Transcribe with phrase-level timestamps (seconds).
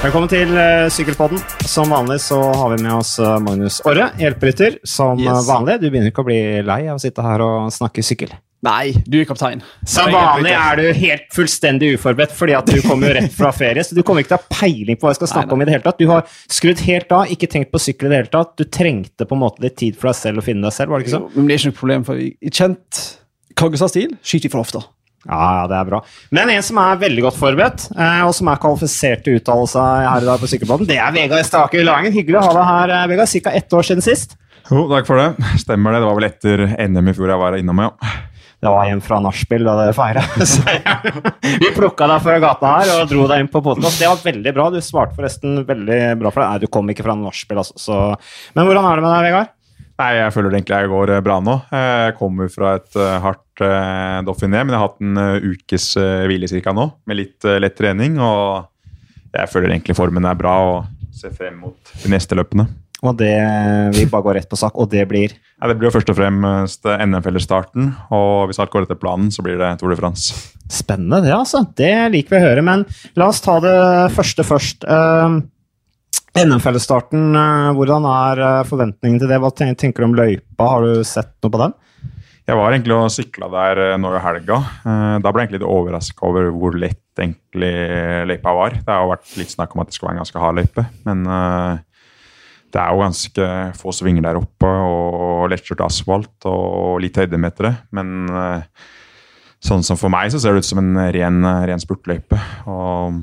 [0.00, 1.42] Velkommen til uh, Sykkelpodden.
[1.68, 4.78] Som vanlig så har vi med oss uh, Magnus Orre, hjelperytter.
[4.88, 5.44] Som yes.
[5.44, 5.74] vanlig.
[5.82, 8.32] Du begynner ikke å bli lei av å sitte her og snakke sykkel?
[8.64, 9.60] Nei, du er kaptein.
[9.84, 13.84] Som vanlig er du helt fullstendig uforberedt, fordi at du kommer jo rett fra ferie.
[13.84, 15.58] Så du kommer ikke til å ha peiling på hva jeg skal snakke nei, nei.
[15.58, 16.00] om i det hele tatt.
[16.00, 18.56] Du har skrudd helt av, ikke tenkt på sykkel i det hele tatt.
[18.56, 21.04] Du trengte på en måte litt tid for deg selv å finne deg selv, var
[21.04, 21.28] det ikke sånn?
[21.28, 23.04] Jo, men det er ikke noe problem, for i kjent
[23.60, 24.80] Kaggestad-stil skyter vi for ofte.
[25.28, 26.00] Ja, det er bra.
[26.32, 30.24] Men en som er veldig godt forberedt, eh, og som er kvalifisert til uttalelse her
[30.24, 32.14] i dag på Sykkelbladet, det er Vegard Stake Langen.
[32.14, 33.28] Hyggelig å ha deg her, eh, Vegard.
[33.44, 33.52] Ca.
[33.52, 34.36] ett år siden sist.
[34.70, 35.52] Jo, takk for det.
[35.60, 36.00] Stemmer det.
[36.00, 37.90] Det var vel etter NM i fjor jeg var innom, ja.
[38.60, 40.20] Det var en fra nachspiel da dere feira.
[41.62, 44.00] Vi plukka deg fra gata her og dro deg inn på podkast.
[44.00, 44.66] Det var veldig bra.
[44.72, 46.50] Du svarte forresten veldig bra for deg.
[46.50, 47.80] Nei, du kom ikke fra nachspiel, altså.
[47.80, 47.96] Så...
[48.56, 49.56] Men hvordan er det med deg, Vegard?
[50.00, 51.56] Nei, Jeg føler egentlig jeg går bra nå.
[51.72, 53.16] Jeg kommer fra et eh,
[53.60, 57.20] hardt uh, Dauphiné, men jeg har hatt en uh, ukes uh, hvile cirka nå, med
[57.20, 58.18] litt uh, lett trening.
[58.20, 58.66] Og
[59.34, 62.68] jeg føler egentlig formen er bra og ser frem mot de neste løpene.
[63.00, 63.32] Og det,
[63.96, 65.32] Vi bare går rett på sak, og det blir?
[65.32, 67.94] Ja, Det blir jo først og fremst NM-fellesstarten.
[68.12, 70.36] Og hvis alt går etter planen, så blir det Tour de France.
[70.68, 71.62] Spennende, det altså.
[71.76, 72.64] Det liker vi å høre.
[72.66, 72.84] Men
[73.16, 73.72] la oss ta det
[74.12, 74.84] første først.
[74.84, 75.40] Uh,
[76.36, 79.38] NM-fellesstarten, eh, hvordan er forventningene forventningen til det?
[79.42, 80.68] Hva tenker du om løypa?
[80.68, 81.72] Har du sett noe på den?
[82.50, 84.56] Jeg var egentlig og sykla der eh, nå i helga.
[84.82, 87.72] Da ble jeg egentlig litt overraska over hvor lett egentlig
[88.26, 88.74] løypa var.
[88.80, 91.26] Det har vært litt snakk om at det skal være en ganske hard løype, men
[92.70, 97.74] det er jo ganske få svinger der oppe og lettkjørt asfalt og litt høydemetere.
[97.94, 98.30] Men
[99.60, 102.40] sånn som for meg så ser det ut som en ren, ren spurtløype.
[102.72, 103.20] Og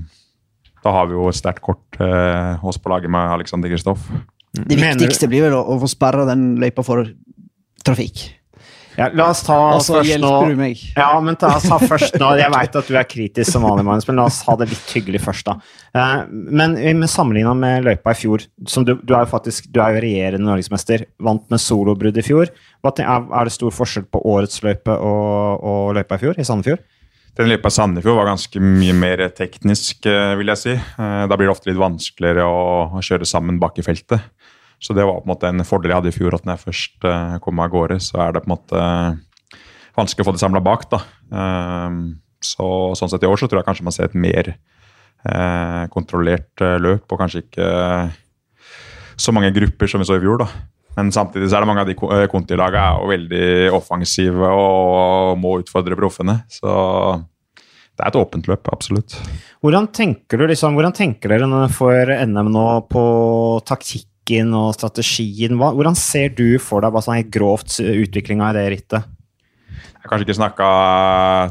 [0.88, 4.08] da har vi jo et sterkt kort eh, oss på laget med Alexander Kristoff.
[4.58, 7.10] Det viktigste blir vel å, å få sperra den løypa for
[7.86, 8.24] trafikk.
[8.98, 10.80] Ja, la oss ta altså, først nå du meg.
[10.98, 12.32] Ja, men ta, ta først nå.
[12.40, 14.96] Jeg veit at du er kritisk som vanlig, Magnus, men la oss ha det litt
[14.96, 15.58] hyggelig først, da.
[15.94, 16.74] Eh, men
[17.04, 20.04] med sammenligna med løypa i fjor, som du, du er jo faktisk du er jo
[20.08, 22.50] regjerende norgesmester, vant med solobrudd i fjor.
[22.88, 26.82] Er, det stor forskjell på årets løype og, og løypa i fjor, i Sandefjord?
[27.38, 30.74] Den løypa i Sandefjord var ganske mye mer teknisk, eh, vil jeg si.
[30.74, 34.26] Eh, da blir det ofte litt vanskeligere å, kjøre sammen bak i feltet.
[34.80, 36.66] Så det var på en måte en fordel jeg hadde i fjor, at når jeg
[36.68, 38.82] først kom kom av gårde, så er det på en måte
[39.98, 40.86] vanskelig å få det samla bak.
[40.92, 41.02] da.
[42.46, 42.68] Så,
[43.00, 44.54] sånn sett i år så tror jeg kanskje man ser et mer
[45.90, 47.70] kontrollert løp, og kanskje ikke
[49.18, 50.44] så mange grupper som vi så i fjor.
[50.46, 50.50] da.
[50.98, 55.60] Men samtidig så er det mange av de kontilagene er jo veldig offensive og må
[55.62, 56.40] utfordre proffene.
[56.50, 56.70] Så
[57.98, 59.18] det er et åpent løp, absolutt.
[59.66, 63.04] Hvordan tenker, du, liksom, hvordan tenker dere for NM nå på
[64.28, 65.58] taktikken og strategien?
[65.58, 69.14] Hva, hvordan ser du for deg hva som er grovt utviklinga i det rittet?
[69.68, 70.68] Jeg har kanskje ikke snakka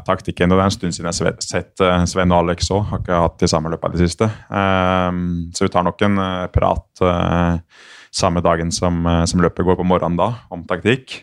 [0.05, 2.87] taktikken, det er en stund siden jeg har sett eh, Sven og Alex òg.
[2.89, 4.29] Har ikke hatt de samme løpa i det siste.
[4.49, 6.87] Um, så vi tar nok en uh, prat.
[7.01, 7.59] Uh,
[8.09, 11.19] samme dagen som, eh, som løpet går på morgenen da, om taktikk.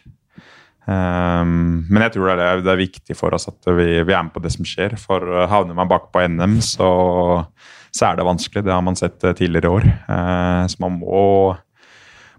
[0.86, 4.22] Um, men jeg tror det er, det er, viktig for oss at vi, vi, er
[4.22, 4.94] med på det som skjer.
[5.00, 6.92] For havner man bak på NM, så,
[7.94, 8.64] så, er det vanskelig.
[8.66, 9.88] Det har man sett uh, tidligere i år.
[10.08, 11.24] Uh, så man må,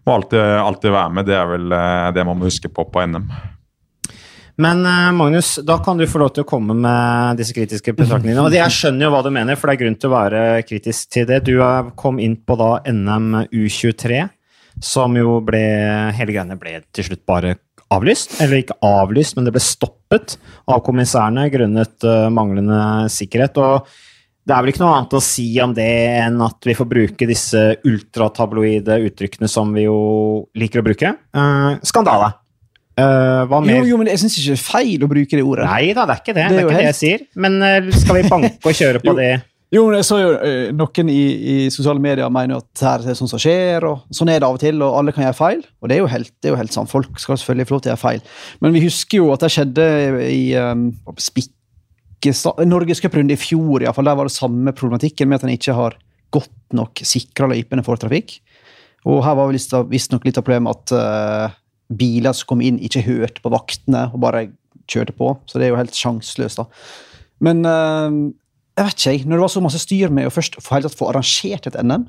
[0.05, 1.29] må alltid, alltid, være med.
[1.29, 1.75] Det er vel
[2.15, 3.29] det man må huske på på NM.
[4.61, 4.85] Men
[5.17, 8.45] Magnus, da kan du få lov til å komme med disse kritiske betraktningene.
[8.45, 11.11] Og jeg skjønner jo hva du mener, for det er grunn til å være kritisk
[11.11, 11.41] til det.
[11.49, 11.59] Du
[11.99, 14.23] kom inn på da NM U23
[14.83, 15.61] som jo ble
[16.15, 17.55] Hele greiene ble til slutt bare
[17.95, 18.39] avlyst.
[18.43, 20.37] Eller ikke avlyst, men det ble stoppet
[20.71, 22.79] av kommissærene grunnet manglende
[23.11, 23.59] sikkerhet.
[23.61, 23.91] og
[24.45, 25.91] det er vel ikke noe annet å si om det
[26.21, 29.97] enn at vi får bruke disse ultratabloide uttrykkene som vi jo
[30.57, 31.15] liker å bruke.
[31.33, 32.29] Uh, skandale.
[32.95, 35.65] Uh, jo, jo, men jeg syns ikke det er feil å bruke det ordet.
[35.67, 36.45] Nei da, det er ikke det.
[36.45, 36.85] Det er, det, er ikke helt...
[36.85, 37.25] det jeg sier.
[37.41, 39.33] Men uh, skal vi banke og kjøre på det?
[39.73, 40.29] Jo, men jeg så jo
[40.77, 44.37] Noen i, i, sosiale medier mener at her er sånn som skjer, og sånn er
[44.39, 45.65] det av og til, og alle kan gjøre feil.
[45.81, 46.93] Og det er jo helt, det er jo helt sant.
[46.93, 48.23] Folk skal selvfølgelig få lov til å gjøre feil.
[48.61, 49.89] Men vi husker jo at det skjedde
[50.29, 50.91] i um,
[52.65, 55.97] Norgescuprunde i fjor, fall, der var det samme problematikken med at en ikke har
[56.33, 58.39] godt nok sikra løypene for trafikk.
[59.05, 61.57] Og her var visstnok litt av problemet at uh,
[61.93, 64.47] biler som kom inn, ikke hørte på vaktene og bare
[64.89, 65.35] kjørte på.
[65.45, 66.67] Så det er jo helt sjanseløst, da.
[67.45, 68.09] Men uh,
[68.75, 71.69] jeg vet ikke, når det var så masse styr med å først få, få arrangert
[71.69, 72.07] et NM,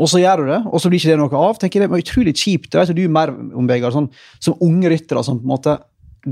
[0.00, 1.92] og så gjør du det, og så blir ikke det noe av, tenker jeg det
[1.92, 2.70] var utrolig kjipt.
[2.72, 4.08] Det vet du mer om, Vegard, sånn,
[4.40, 5.74] som unge ryttere som på en måte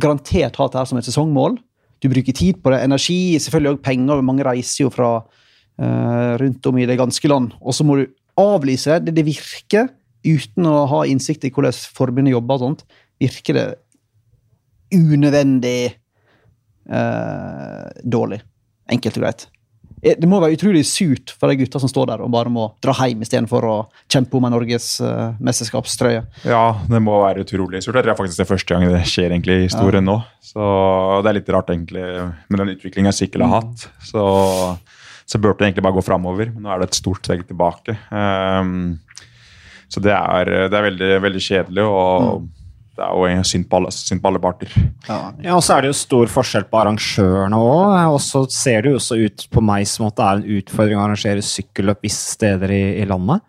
[0.01, 1.59] garantert har dette som et sesongmål.
[2.01, 4.25] Du bruker tid på det, energi, selvfølgelig også penger.
[4.25, 7.53] Mange reiser jo fra uh, rundt om i det ganske land.
[7.61, 8.07] Og så må du
[8.41, 9.15] avlyse det.
[9.19, 9.91] Det virker,
[10.25, 12.85] uten å ha innsikt i hvordan forbundet jobber, og sånt,
[13.21, 13.69] virker det
[14.97, 15.79] unødvendig
[16.91, 18.41] uh, dårlig.
[18.91, 19.47] Enkelt og greit.
[20.03, 22.67] Eh, det må være utrolig surt for de gutta som står der og bare må
[22.83, 23.77] dra hjem istedenfor å
[24.11, 25.37] kjempe om en Norges uh.
[26.47, 28.01] Ja, det må være utrolig surt.
[28.01, 30.15] Det er faktisk det første gang det skjer egentlig i historien ja.
[30.15, 30.19] nå.
[30.51, 30.63] Så
[31.25, 32.07] det er litt rart egentlig
[32.49, 33.89] med den utviklinga Sikkel har hatt.
[34.05, 34.25] Så,
[35.29, 36.55] så burde det egentlig bare gå framover.
[36.55, 37.99] Men nå er det et stort steg tilbake.
[38.11, 38.99] Um,
[39.91, 41.87] så det er, det er veldig, veldig kjedelig.
[41.87, 42.49] og mm
[43.01, 44.73] det er jo synd på alle, synd på alle parter.
[45.09, 45.19] Ja.
[45.41, 47.95] ja, og så er det jo stor forskjell på arrangørene òg.
[48.13, 51.01] Og så ser det jo også ut på meg som at det er en utfordring
[51.01, 53.47] å arrangere sykkelløp visse steder i, i landet.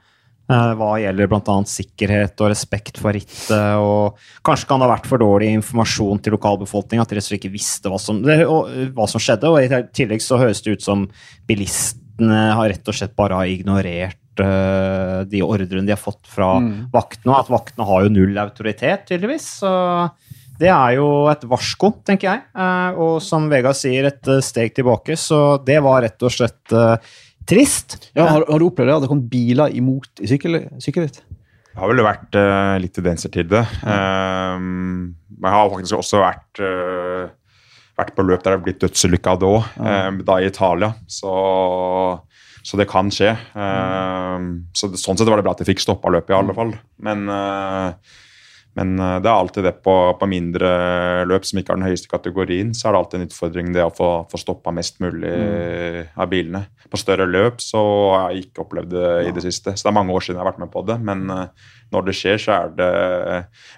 [0.51, 1.57] Eh, hva gjelder bl.a.
[1.69, 3.51] sikkerhet og respekt for rittet.
[3.79, 7.53] og Kanskje kan det ha vært for dårlig informasjon til lokalbefolkninga, at de rett ikke
[7.53, 9.51] visste hva som, det, og, hva som skjedde.
[9.51, 11.05] og I tillegg så høres det ut som
[11.47, 16.69] bilistene har rett og slett bare ignorert de ordrene de har fått fra mm.
[16.93, 19.47] vaktene, og at vaktene har jo null autoritet, tydeligvis.
[19.59, 19.71] Så
[20.61, 22.43] det er jo et varsko, tenker jeg.
[22.53, 25.17] Uh, og som Vegard sier, et uh, steg tilbake.
[25.17, 26.75] Så det var rett og slett
[27.49, 27.97] trist.
[28.13, 28.97] Ja, har, har, du opplevd det?
[28.99, 31.21] At det kom biler imot i sykkelritt?
[31.71, 32.35] Det har vel vært
[32.83, 33.61] litt tendenser til det.
[33.87, 35.13] Mm.
[35.39, 36.59] jeg har faktisk også vært
[37.95, 39.69] vært på løp der det har blitt dødsulykke av det òg,
[40.27, 40.91] da i Italia.
[41.07, 41.31] Så
[42.63, 43.33] så det kan skje.
[43.55, 46.75] Uh, så Sånn sett var det bra at de fikk stoppa løpet, i alle fall.
[47.03, 48.19] Men, uh,
[48.77, 50.69] men uh, det er alltid det på, på, mindre
[51.27, 53.93] løp som ikke har den høyeste kategorien, så er det alltid en utfordring det å
[53.95, 56.15] få, få stoppa mest mulig mm.
[56.15, 56.63] av bilene.
[56.91, 57.81] På større løp så
[58.15, 59.75] har jeg ikke opplevd det i det siste.
[59.75, 60.97] Så det er mange år siden jeg har vært med på det.
[61.07, 61.21] Men
[61.91, 62.89] når det skjer, så er det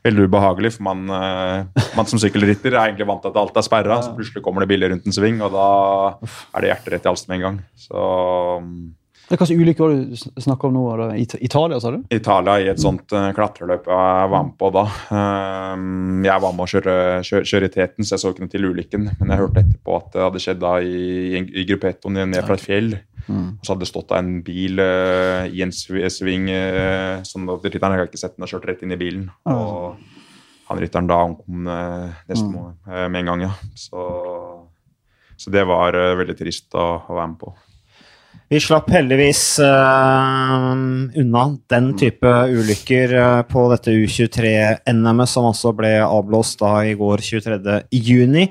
[0.08, 0.74] veldig ubehagelig.
[0.78, 4.42] For man, man som sykkelrytter er egentlig vant til at alt er sperra, så plutselig
[4.46, 5.70] kommer det biler rundt en sving, og da
[6.26, 7.62] er det hjertet rett i halsen med en gang.
[7.86, 8.10] Så
[9.32, 10.82] hva slags ulykke var det du snakka om nå?
[11.40, 12.02] Italia, sa du?
[12.12, 14.84] Italia, i et sånt uh, klatreløp jeg var med på da.
[15.16, 18.54] Um, jeg var med å kjøre, kjøre, kjøre, i teten, så jeg så ikke noe
[18.54, 19.08] til ulykken.
[19.22, 22.66] Men jeg hørte etterpå at det hadde skjedd da i, i gruppettoen ned fra et
[22.66, 22.92] fjell.
[23.24, 23.50] Mm.
[23.56, 27.68] Og så hadde det stått da en bil uh, i en sving uh, sånn at
[27.72, 29.30] rytteren hadde ikke sett den og kjørt rett inn i bilen.
[29.48, 29.94] Og
[30.68, 31.68] han rytteren da omkom
[32.28, 32.88] nesten mm.
[33.08, 33.54] med en gang, ja.
[33.80, 34.04] Så,
[35.40, 37.56] så det var veldig trist å, å være med på.
[38.54, 40.74] Vi slapp heldigvis uh,
[41.18, 41.44] unna
[41.74, 48.44] den type ulykker uh, på dette U23-NM-et, som altså ble avblåst da i går 23.6.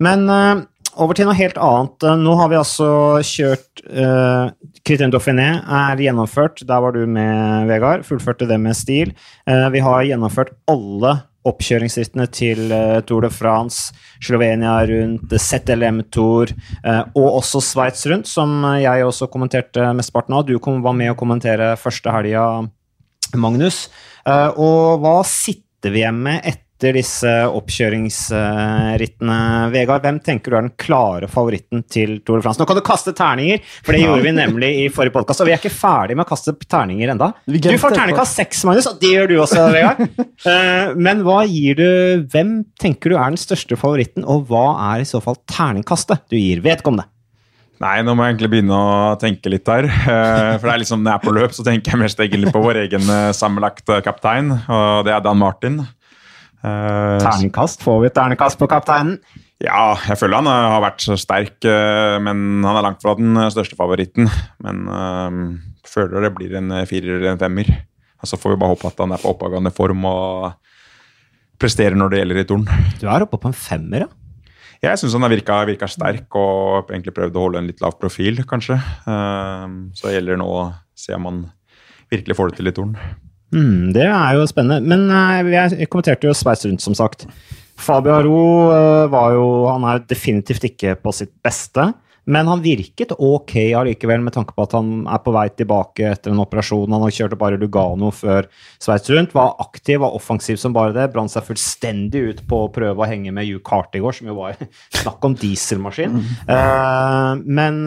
[0.00, 0.62] Men uh,
[0.96, 2.08] over til noe helt annet.
[2.22, 2.88] Nå har vi altså
[3.28, 4.54] kjørt uh,
[4.86, 6.64] Criterion Dauphiné er gjennomført.
[6.68, 8.06] Der var du med, Vegard.
[8.08, 9.12] Fullførte det med stil.
[9.44, 11.18] vi har gjennomført alle
[11.48, 16.52] oppkjøringsrittene til uh, Tour de France, Slovenia rundt, ZLM Tour
[16.86, 20.46] uh, og også Sveits rundt, som jeg også kommenterte mesteparten av.
[20.46, 22.46] Du var med å kommentere første helga,
[23.32, 23.86] Magnus.
[24.60, 29.38] Og hva sitter vi igjen med etter etter disse oppkjøringsrittene.
[29.70, 32.58] Vegard, hvem tenker du er den klare favoritten til Tour de France?
[32.58, 35.44] Nå kan du kaste terninger, for det gjorde vi nemlig i forrige podkast.
[35.44, 37.30] Og vi er ikke ferdig med å kaste terninger enda.
[37.46, 40.02] Du får terningkast seks, Magnus, og det gjør du også, Vegard.
[40.42, 41.84] Eh, men hva gir du
[42.32, 46.34] Hvem tenker du er den største favoritten, og hva er i så fall terningkastet du
[46.34, 47.06] gir vedkommende?
[47.82, 49.86] Nei, nå må jeg egentlig begynne å tenke litt der.
[49.86, 52.50] Eh, for det er liksom, Når jeg er på løp, så tenker jeg mest egentlig
[52.54, 55.78] på vår egen sammenlagt sammenlagte kaptein, og det er Dan Martin.
[56.62, 57.82] Uh, terningkast?
[57.82, 59.16] Får vi et terningkast på kapteinen?
[59.62, 63.14] Ja, jeg føler han eh, har vært så sterk, uh, men han er langt fra
[63.18, 64.30] den største favoritten.
[64.62, 65.38] Men uh,
[65.86, 67.70] føler det blir en firer eller en femmer.
[68.22, 70.52] Og så får vi bare håpe at han er på oppadgående form og
[71.62, 72.66] presterer når det gjelder i turn.
[73.00, 74.10] Du er oppe på en femmer, ja?
[74.82, 77.94] Jeg syns han har virka, virka, sterk og egentlig prøvd å holde en litt lav
[78.02, 78.80] profil, kanskje.
[79.06, 80.64] så det gjelder nå å
[80.98, 81.44] se om han
[82.10, 82.96] virkelig får det til i torn.
[83.52, 84.80] Mm, det er jo spennende.
[84.88, 87.26] Men uh, jeg kommenterte jo Sveits rundt, som sagt.
[87.82, 88.38] Fabio Aro
[88.70, 91.92] uh, var jo Han er definitivt ikke på sitt beste.
[92.22, 96.30] Men han virket ok allikevel, med tanke på at han er på vei tilbake etter
[96.30, 96.94] en operasjon.
[96.94, 98.46] Han har kjørt bare Lugano før
[98.78, 99.34] Sveits rundt.
[99.34, 101.08] Var aktiv, var offensiv som bare det.
[101.10, 104.30] Brant seg fullstendig ut på å prøve å henge med Hugh Cart i går, som
[104.30, 104.54] jo var
[105.02, 106.20] snakk om dieselmaskin.
[106.46, 107.82] Uh, men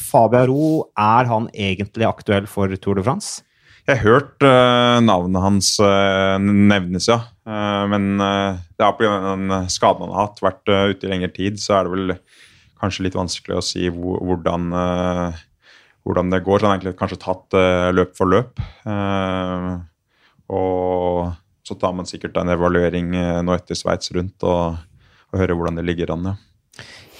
[0.00, 3.44] Fabio Aro, er han egentlig aktuell for Tour de France?
[3.84, 7.18] Jeg har hørt uh, navnet hans uh, nevnes, ja.
[7.44, 9.10] Uh, men det er pga.
[9.34, 12.14] den skaden han har hatt, vært ute i lengre tid, så er det vel
[12.80, 14.72] kanskje litt vanskelig å si hvor, hvordan,
[16.04, 16.58] hvordan, det går.
[16.58, 17.56] Så han har egentlig kanskje tatt
[17.96, 18.60] løp for løp.
[20.52, 21.30] og
[21.64, 23.14] så tar man sikkert en evaluering
[23.44, 24.80] nå etter Sveits rundt og,
[25.32, 26.32] og hører hvordan det ligger an.
[26.32, 26.36] Ja.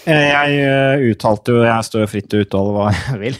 [0.04, 3.38] Eh, jeg eh, uttalte jo Jeg står jo fritt til å uttale hva jeg vil,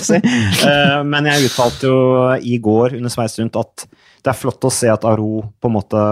[0.08, 0.20] si.
[0.20, 1.98] Eh, men jeg uttalte jo
[2.40, 3.86] i går under Sveis rundt at
[4.24, 6.04] det er flott å se at Aro på en måte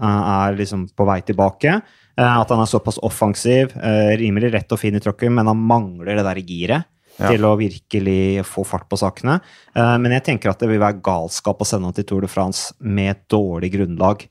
[0.00, 1.74] er liksom på vei tilbake.
[2.20, 3.76] At han er såpass offensiv,
[4.18, 6.88] rimelig rett og fin i tråkken, men han mangler det der giret.
[7.20, 7.28] Ja.
[7.34, 9.34] til å virkelig få fart på sakene.
[9.76, 12.72] Men jeg tenker at det vil være galskap å sende han til Tour de France
[12.80, 14.24] med et dårlig grunnlag.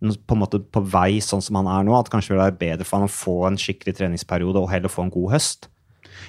[0.00, 2.60] På en måte på vei sånn som han er nå, at kanskje det vil være
[2.60, 5.68] bedre for han å få en skikkelig treningsperiode og heller få en god høst.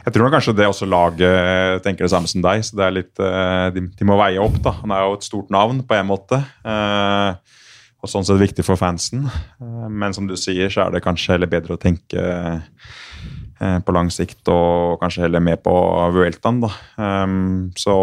[0.05, 2.63] Jeg tror kanskje det også laget tenker det samme som deg.
[2.65, 4.57] så det er litt, eh, de, de må veie opp.
[4.63, 4.75] da.
[4.83, 6.41] Han er jo et stort navn på en måte.
[6.65, 7.61] eh,
[8.05, 9.25] og sånn sett viktig for fansen.
[9.25, 12.61] Eh, men som du sier, så er det kanskje heller bedre å tenke
[13.55, 15.73] på lang sikt og kanskje heller med på
[16.13, 16.59] Vueltaen.
[16.59, 16.69] da.
[17.79, 17.95] Så,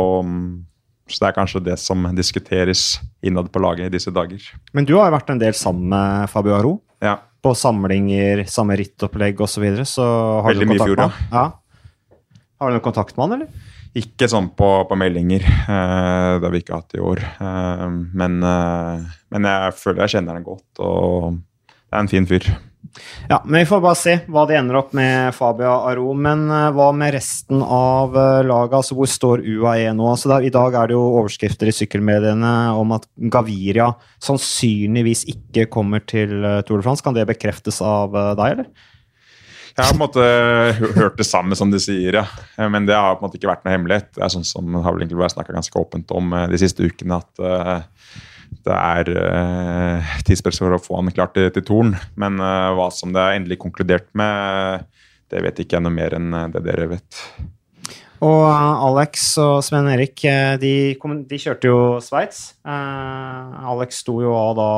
[1.13, 4.43] så det er kanskje det som diskuteres innad på laget i disse dager.
[4.73, 6.73] Men du har jo vært en del sammen med Fabio Aro.
[7.05, 7.19] Ja.
[7.43, 9.57] På samlinger, samme rittopplegg osv.
[9.57, 10.07] Så, videre, så
[10.43, 11.29] har Veldig du kontakt med han?
[11.33, 11.45] Ja.
[12.63, 13.71] Har du noen kontakt med han, eller?
[13.99, 15.45] Ikke sånn på, på meldinger.
[15.45, 17.21] eh, det har vi ikke hatt i år.
[17.21, 17.89] Eh,
[18.23, 22.47] men, eh, men jeg føler jeg kjenner han godt, og det er en fin fyr.
[23.29, 26.13] Ja, men Vi får bare se hva de ender opp med Fabia Aro.
[26.19, 28.79] Men eh, hva med resten av uh, laget?
[28.81, 30.07] Altså, hvor står UAE nå?
[30.11, 35.69] Altså, der, I dag er det jo overskrifter i sykkelmediene om at Gaviria sannsynligvis ikke
[35.73, 37.05] kommer til eh, Tour de France.
[37.05, 38.91] Kan det bekreftes av eh, deg, eller?
[39.73, 40.25] Jeg har på en måte
[40.99, 42.27] hørt det samme som de sier, ja.
[42.59, 44.11] Eh, Men det har på en måte ikke vært noe hemmelighet.
[44.13, 47.41] Det er sånn som har vel snakka ganske åpent om eh, de siste ukene, at
[47.41, 47.89] eh,
[48.67, 51.97] det er uh, tidspress for å få han klar til, til Torn.
[52.21, 54.87] Men uh, hva som det er endelig konkludert med,
[55.33, 57.21] det vet ikke jeg noe mer enn eh, det dere vet.
[58.23, 62.43] Og eh, Alex og Sven Erik eh, de, kom, de kjørte jo Sveits.
[62.63, 64.73] Eh, Alex sto jo av da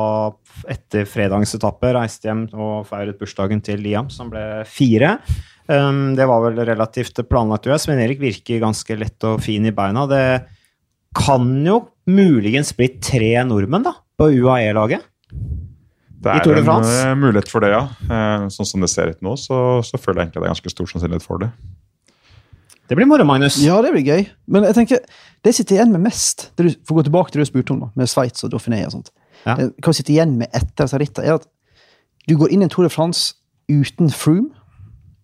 [0.71, 5.17] etter fredagens etappe, reiste hjem og feiret bursdagen til Liam, som ble fire.
[5.65, 7.67] Um, det var vel relativt planlagt.
[7.81, 10.05] Sven Erik virker ganske lett og fin i beina.
[10.07, 10.25] Det
[11.17, 15.03] kan jo muligens blitt tre nordmenn da, på UAE-laget.
[16.25, 16.93] Det er en France?
[17.05, 17.83] eh, mulighet for det, ja.
[18.09, 20.71] Eh, Sånn som det ser ut nå, så, så føler jeg egentlig det er ganske
[20.73, 21.49] stor sannsynlighet for det.
[22.89, 23.57] Det blir moro, Magnus.
[23.65, 24.27] Ja, det blir gøy.
[24.53, 24.99] Men jeg tenker,
[25.41, 27.51] det jeg sitter igjen med mest, det du, for å gå tilbake til det du
[27.51, 29.11] spurte om, da, med Sveits og Dauphiné og sånt,
[29.45, 29.55] Ja.
[29.59, 31.47] det, hva jeg sitter igjen med etter disse rittene, er at
[32.29, 33.35] du går inn i en Tour de France
[33.69, 34.49] uten Froome,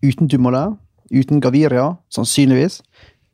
[0.02, 0.76] uten Dumoulin,
[1.14, 2.80] uten Gaviria, sannsynligvis,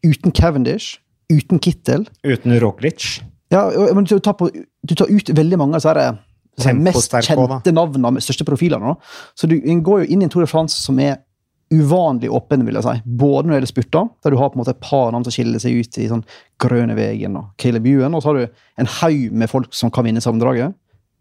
[0.05, 0.99] uten Cavendish,
[1.33, 2.07] uten Kittel.
[2.25, 3.21] Uten Roglic.
[3.53, 6.19] Ja, men du tar, på, du tar ut veldig mange av
[6.59, 7.23] disse mest også, da.
[7.25, 8.97] kjente navnene med største profilene.
[9.39, 11.21] Så du går jo inn i en Tour de France som er
[11.75, 12.95] uvanlig åpen, vil jeg si.
[13.05, 15.35] Både når det gjelder spurter, der du har på en måte et par navn som
[15.35, 16.25] skiller seg ut i sånn
[16.61, 20.07] Grønne Vegen og Caleb Ewan, og så har du en haug med folk som kan
[20.09, 20.77] vinne sammendraget,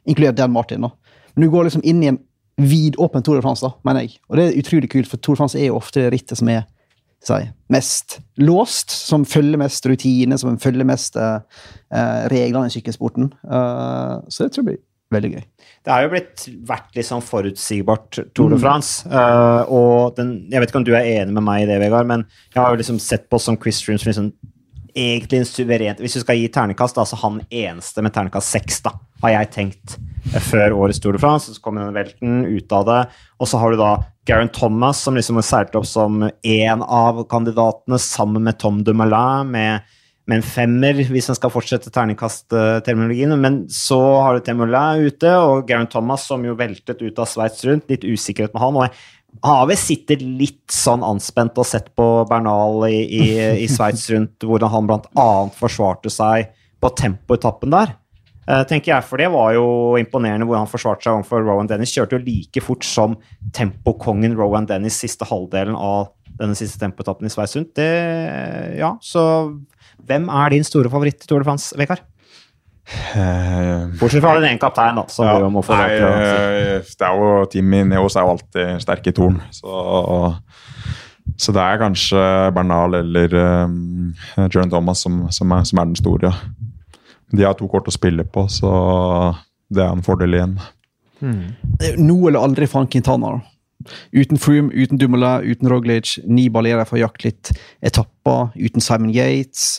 [0.07, 0.87] inkludert Dan Martin.
[0.87, 0.93] da.
[1.35, 2.21] Men du går liksom inn i en
[2.57, 4.17] vidåpen Tour de France, da, mener jeg.
[4.31, 6.63] Og det er utrolig kult, for Tour de France er jo ofte rittet som er
[7.23, 7.39] si,
[7.73, 11.39] mest låst, som følger mest rutine, som følger mest eh,
[11.91, 13.31] eh, reglene i sykkelsporten.
[13.43, 14.83] Eh, så det tror jeg blir
[15.15, 15.45] veldig gøy.
[15.87, 19.07] Det har jo blitt vært litt sånn forutsigbart Tour de France.
[19.07, 22.09] eh, og den, jeg vet ikke om du er enig med meg i det, Vegard,
[22.09, 24.31] men jeg har jo liksom sett på som Chris Rooms som liksom
[24.97, 28.81] egentlig en suverent Hvis du skal gi ternekast, da, så han eneste med ternekast seks,
[28.85, 29.97] da, har jeg tenkt
[30.33, 31.53] eh, før årets Tour de France.
[31.53, 33.01] Så kommer den velten ut av det.
[33.37, 33.91] Og så har du da
[34.27, 39.93] Garen Thomas, som liksom seilte opp som én av kandidatene, sammen med Tom Dumoulin, med
[40.27, 43.31] med en femmer, hvis en skal fortsette terningkastterminologien.
[43.39, 47.63] Men så har du Temoulin ute, og Garen Thomas, som jo veltet ut av Sveits
[47.67, 47.87] rundt.
[47.91, 48.81] Litt usikkerhet med han.
[48.81, 53.25] og jeg har vel sittet litt sånn anspent og sett på Bernal i, i,
[53.63, 55.29] i Sveits rundt, hvordan han bl.a.
[55.55, 56.51] forsvarte seg
[56.83, 57.95] på tempoetappen der.
[58.47, 59.65] Eh, tenker jeg, For det var jo
[59.99, 61.91] imponerende hvor han forsvarte seg overfor Rowan Dennis.
[61.95, 63.17] Kjørte jo like fort som
[63.55, 67.73] tempokongen Rowan Dennis siste halvdelen av denne siste tempoetappen i Sveitsund.
[67.75, 67.87] Det,
[68.77, 69.23] ja, så
[70.07, 72.05] hvem er din store favoritt i Tour de France, Vegard?
[72.87, 77.17] Eh, Bortsett fra den ene kapteinen, da, som Ja, må få nei, eh, det er
[77.19, 80.37] jo Timmy Neos er jo alltid sterke i torn, så,
[81.35, 82.23] så det er kanskje
[82.55, 83.35] Bernal eller
[83.67, 84.13] um,
[84.47, 86.31] Jørn Thomas som, som, er, som er den store.
[87.31, 88.71] De har to kort å spille på, så
[89.73, 90.57] det er en fordel igjen.
[91.19, 93.39] Det er Nå eller aldri Frank Quintana.
[94.11, 97.51] Uten Froome, uten Dumoulin, uten Roglic, Ni ballerer for å jakte litt
[97.85, 99.77] etapper, uten Simon Yates.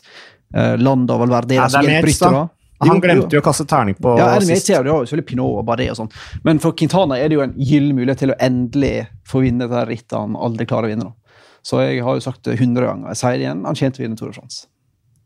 [0.55, 2.47] Eh, Landa og Valverde er da.
[2.87, 4.71] Han glemte jo å kaste terning på ja, Adam Yates sist.
[4.71, 6.13] Ja, det jo selvfølgelig Pinot og Bardet og sånn.
[6.47, 9.83] Men for Quintana er det jo en gyllen mulighet til å endelig få vinne det
[9.89, 11.09] rittet han aldri klarer å vinne.
[11.11, 11.43] da.
[11.67, 13.11] Så jeg har jo sagt det 100 ganger.
[13.11, 14.69] Jeg sier det igjen, han tjente å vinne Tour de France.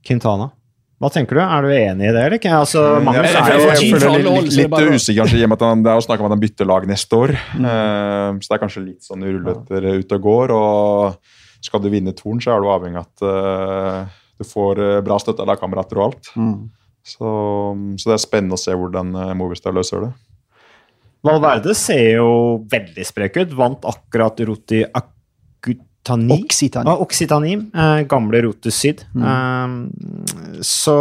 [0.03, 0.49] Quintana.
[1.03, 1.41] Hva tenker du?
[1.43, 2.51] Er du enig i det, eller ikke?
[2.55, 5.65] Altså, Magnus Jeg, er jo jeg, føler litt, litt usikker kanskje, i og med at
[5.67, 7.33] han, det er jo snakk om at han bytter lag neste år.
[7.35, 10.55] Eh, så det er kanskje litt sånn rulleter ute og går.
[10.55, 15.01] Og skal du vinne Torn, så er du avhengig av at uh, du får eh,
[15.03, 16.31] bra støtte av lagkamerater og alt.
[17.03, 17.33] Så,
[17.99, 20.13] så det er spennende å se hvordan uh, Movistar løser det.
[21.27, 22.31] Valverde ser jo
[22.71, 23.59] veldig sprek ut.
[23.59, 24.85] Vant akkurat Roti
[26.03, 26.35] Tani?
[26.35, 26.91] Occitanie.
[26.91, 27.59] Ah, Occitanie.
[27.75, 29.05] Eh, gamle Rotussyd.
[29.15, 29.25] Mm.
[29.29, 30.97] Eh, så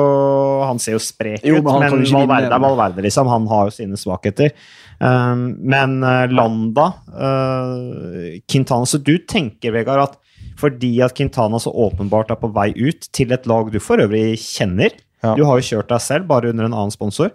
[0.67, 2.27] han ser jo sprek Jo, ut, men ut, men.
[2.27, 3.29] Valverde er Valverde, liksom.
[3.31, 4.53] Han har jo sine svakheter.
[5.01, 5.35] Eh,
[5.75, 10.19] men eh, Landa eh, Quintana Så du tenker, Vegard, at
[10.61, 14.35] fordi at Quintana så åpenbart er på vei ut til et lag du for øvrig
[14.37, 14.93] kjenner
[15.23, 15.33] Ja.
[15.37, 17.29] Du har jo kjørt deg selv, bare under en annen sponsor.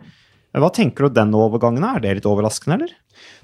[0.57, 1.85] Hva tenker du den overgangen?
[1.87, 2.95] Er det litt overraskende, eller?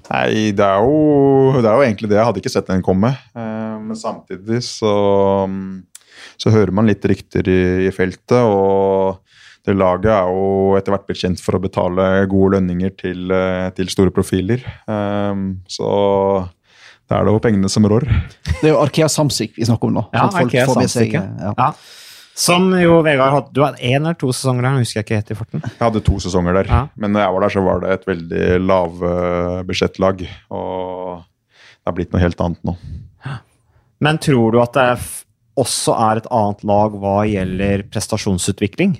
[0.09, 2.17] Nei, det er, jo, det er jo egentlig det.
[2.19, 3.13] Jeg hadde ikke sett den komme.
[3.35, 4.95] Eh, men samtidig så,
[6.39, 9.21] så hører man litt rykter i, i feltet, og
[9.63, 13.69] det laget er jo etter hvert blitt kjent for å betale gode lønninger til, eh,
[13.77, 14.65] til store profiler.
[14.91, 15.89] Eh, så
[17.07, 18.07] det er det jo pengene som rår.
[18.59, 20.07] Det er jo Arkea Samsik vi snakker om nå.
[20.11, 21.53] Ja, sånn at folk Arkea får med seg, ja.
[21.53, 21.73] Ja.
[22.35, 25.31] Som jo Vegard hadde Du hadde én eller to sesonger der, husker jeg ikke helt
[25.31, 25.61] i farten.
[25.67, 26.87] Jeg hadde to sesonger der, Ja.
[26.97, 30.23] men når jeg var der, så var det et veldig lavbudsjettlag.
[30.49, 32.75] Og det har blitt noe helt annet nå.
[34.03, 34.87] Men tror du at det
[35.61, 38.97] også er et annet lag hva gjelder prestasjonsutvikling?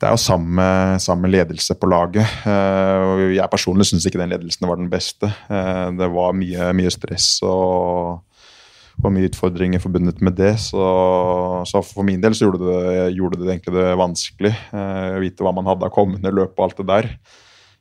[0.00, 0.64] Det er jo samme,
[0.98, 2.24] samme ledelse på laget.
[2.48, 5.28] eh, Jeg personlig syns ikke den ledelsen var den beste.
[5.48, 8.22] Eh, Det var mye, mye stress og,
[9.00, 10.54] og mye utfordringer forbundet med det.
[10.62, 10.80] Så,
[11.68, 15.46] så for min del så gjorde det, gjorde det egentlig det vanskelig eh, å vite
[15.46, 17.08] hva man hadde av kommende løp og alt det der.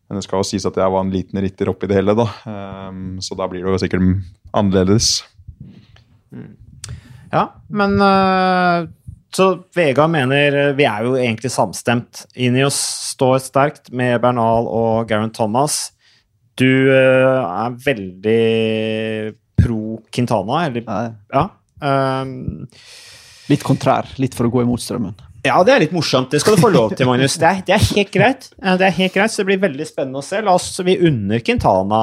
[0.10, 2.30] Men det skal jo sies at jeg var en liten ritter oppi det hele, da.
[2.50, 4.06] Eh, Så da blir det jo sikkert
[4.56, 5.20] annerledes.
[7.30, 8.88] Ja, men uh,
[9.34, 12.24] Så Vegard mener øh, Vi er jo egentlig samstemt.
[12.36, 12.78] Inios
[13.14, 15.92] står sterkt med Bernal og Garen Thomas.
[16.58, 21.00] Du uh, er veldig pro Quintana, eller Ja,
[21.34, 21.48] Ja.
[21.82, 22.68] Um,
[23.50, 24.06] Litt kontrær.
[24.22, 25.16] Litt for å gå imot strømmen.
[25.48, 26.28] Ja, det er litt morsomt.
[26.34, 27.38] Det skal du få lov til, Magnus.
[27.40, 28.50] Det er, det er helt greit.
[28.60, 30.42] Det er helt greit, så det blir veldig spennende å se.
[30.44, 32.02] La oss, Vi unner Quintana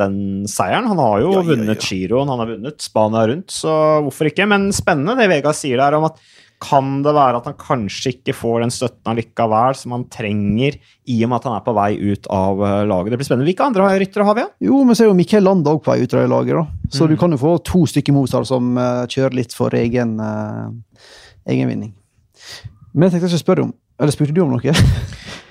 [0.00, 0.16] den
[0.50, 0.88] seieren.
[0.90, 1.48] Han har jo Ja, ja, ja.
[1.52, 3.70] vunnet Giroen, han har vunnet Spania rundt, så
[4.02, 4.48] hvorfor ikke?
[4.50, 6.18] Men spennende det Vegard sier der om at
[6.62, 10.78] kan det være at han kanskje ikke får den støtten allikevel som han trenger,
[11.10, 13.12] i og med at han er på vei ut av eh, laget?
[13.12, 13.48] Det blir spennende.
[13.50, 14.44] Hvilke andre ryttere har vi?
[14.46, 14.52] Ja?
[14.68, 16.64] Jo, men så er jo Mikkel Land òg på vei ut av laget, da.
[16.66, 16.92] Mm.
[16.94, 20.70] Så du kan jo få to stykker mot som uh, kjører litt for egen, uh,
[21.50, 21.92] egen vinning.
[22.92, 24.74] Men jeg tenkte jeg skulle spørre om Eller spurte du om noe?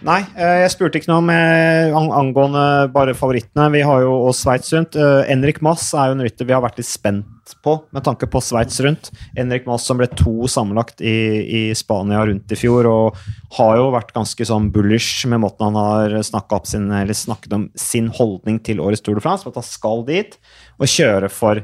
[0.01, 3.67] Nei, eh, jeg spurte ikke noe om eh, angående bare favorittene.
[3.75, 4.97] Vi har jo også Sveits rundt.
[4.97, 8.25] Henrik Enrik Mass er jo en rytter vi har vært litt spent på med tanke
[8.31, 9.11] på Sveits rundt.
[9.37, 13.21] Enrik Mass som ble to sammenlagt i, i Spania rundt i fjor, og
[13.59, 17.69] har jo vært ganske sånn bullish med måten han har opp sin, eller snakket om
[17.77, 20.37] sin holdning til årets Tour de France, at han skal dit
[20.79, 21.61] og kjøre for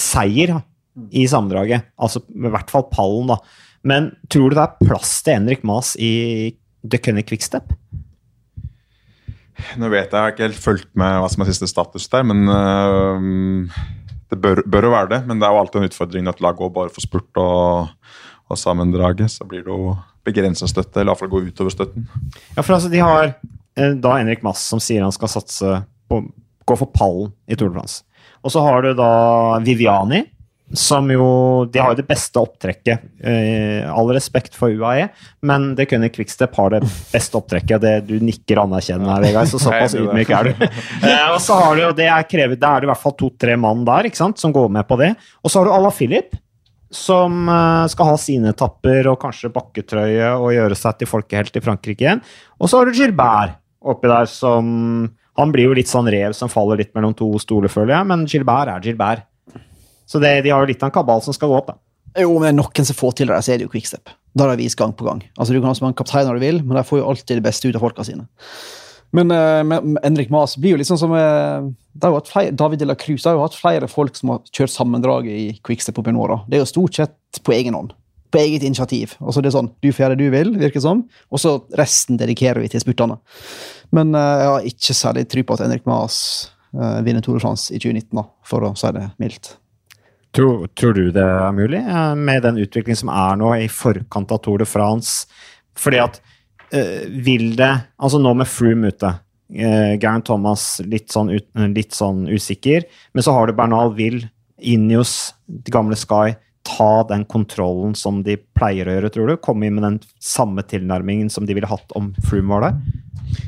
[0.00, 0.56] seier
[1.12, 1.92] i sammendraget.
[2.00, 3.42] Altså i hvert fall pallen, da.
[3.86, 6.54] Men tror du det er plass til Henrik Maas i
[6.90, 7.72] The Cunning Quickstep?
[9.80, 12.26] Nå vet jeg, jeg har ikke helt fulgt med hva som er siste status der,
[12.28, 13.70] men øhm,
[14.30, 15.20] det bør, bør jo være det.
[15.28, 17.92] Men det er jo alltid en utfordring at lag går bare for spurt og,
[18.50, 19.32] og sammendraget.
[19.32, 19.94] Så blir det jo
[20.26, 22.08] begrenset støtte, eller iallfall gå utover støtten.
[22.56, 25.78] Ja, for altså, de har eh, da Henrik Mass som sier han skal satse
[26.10, 26.24] på
[26.66, 28.02] gå for pallen i Tour de France.
[28.42, 29.10] Og så har du da
[29.62, 30.24] Viviani,
[30.74, 33.04] som jo De har jo det beste opptrekket.
[33.22, 35.08] Eh, all respekt for UAE,
[35.46, 36.80] men det kunne Quickstep har det
[37.12, 37.82] beste opptrekket.
[37.82, 40.08] Det, du nikker anerkjennende her, Vegard, så såpass det det.
[40.08, 40.66] ydmyk er du.
[41.06, 43.14] Eh, og så har du jo det er krevet, Da er det i hvert fall
[43.18, 45.12] to-tre mann der ikke sant, som går med på det.
[45.44, 46.34] Og så har du Ala Philip,
[46.90, 51.62] som eh, skal ha sine etapper og kanskje bakketrøye og gjøre seg til folkehelt i
[51.62, 52.24] Frankrike igjen.
[52.58, 54.66] Og så har du Gilbert oppi der som
[55.36, 58.22] Han blir jo litt sånn rev som faller litt mellom to stoler, føler jeg, men
[58.24, 59.26] Gilbert er Gilbert.
[60.06, 61.80] Så det, de har jo litt av en kabal som skal gå opp, da.
[62.16, 64.12] Jo, men det er noen som får til det, så er det jo Quickstep.
[64.36, 65.20] Da har de vist gang på gang.
[65.36, 67.44] Altså, Du kan ha så mange kapteiner du vil, men de får jo alltid det
[67.44, 68.26] beste ut av folka sine.
[69.16, 72.30] Men, eh, men Henrik Maas blir jo litt sånn som eh, det har jo hatt
[72.32, 75.60] flere, David de la Cruz har jo hatt flere folk som har kjørt sammendraget i
[75.64, 76.40] Quickstep opp gjennom åra.
[76.48, 77.94] Det er jo stort sett på egen hånd.
[78.34, 79.14] På eget initiativ.
[79.22, 81.54] Altså det er sånn, Du får gjøre det du vil, virker det som, og så
[81.78, 83.20] resten dedikerer vi til spurtene.
[83.94, 86.18] Men eh, jeg har ikke særlig tro på at Henrik Maas
[86.76, 89.54] vinner Tour de France i 2019, da, for å si det mildt.
[90.36, 94.32] Tror, tror du det er mulig, eh, med den utviklingen som er nå i forkant
[94.34, 95.30] av Tour de France?
[95.76, 96.18] Fordi at
[96.76, 101.96] øh, vil det Altså nå med Froome ute, uh, Garen Thomas litt sånn, ut, litt
[101.96, 104.26] sånn usikker, men så har du Bernal Will,
[104.60, 106.36] Inios, de gamle Sky.
[106.66, 109.36] Ta den kontrollen som de pleier å gjøre, tror du?
[109.40, 112.80] Komme inn med den samme tilnærmingen som de ville hatt om Froome var der?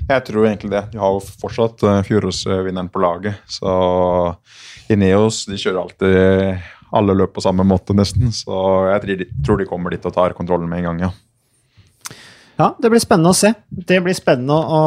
[0.08, 0.84] Jeg tror egentlig det.
[0.94, 3.42] De har jo fortsatt fjorårsvinneren på laget.
[3.50, 3.68] Så
[4.92, 8.30] Ineos de kjører alltid alle løp på samme måte, nesten.
[8.34, 8.58] Så
[8.92, 11.10] jeg tror de, kommer dit og tar kontrollen med en gang, ja.
[12.58, 13.52] Ja, det blir spennende å se.
[13.70, 14.80] Det blir spennende å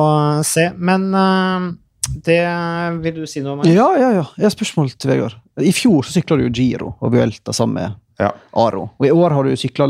[0.44, 0.68] se.
[0.76, 1.68] Men eh,
[2.26, 2.40] Det
[3.04, 3.66] vil du si noe om?
[3.70, 4.26] Ja, ja, ja.
[4.36, 5.38] Jeg har spørsmål til Vegard.
[5.62, 8.34] I fjor så sykla du jo Giro og Vuelta sammen med Ja.
[8.60, 8.90] Aro.
[9.00, 9.88] Og i år har du sykla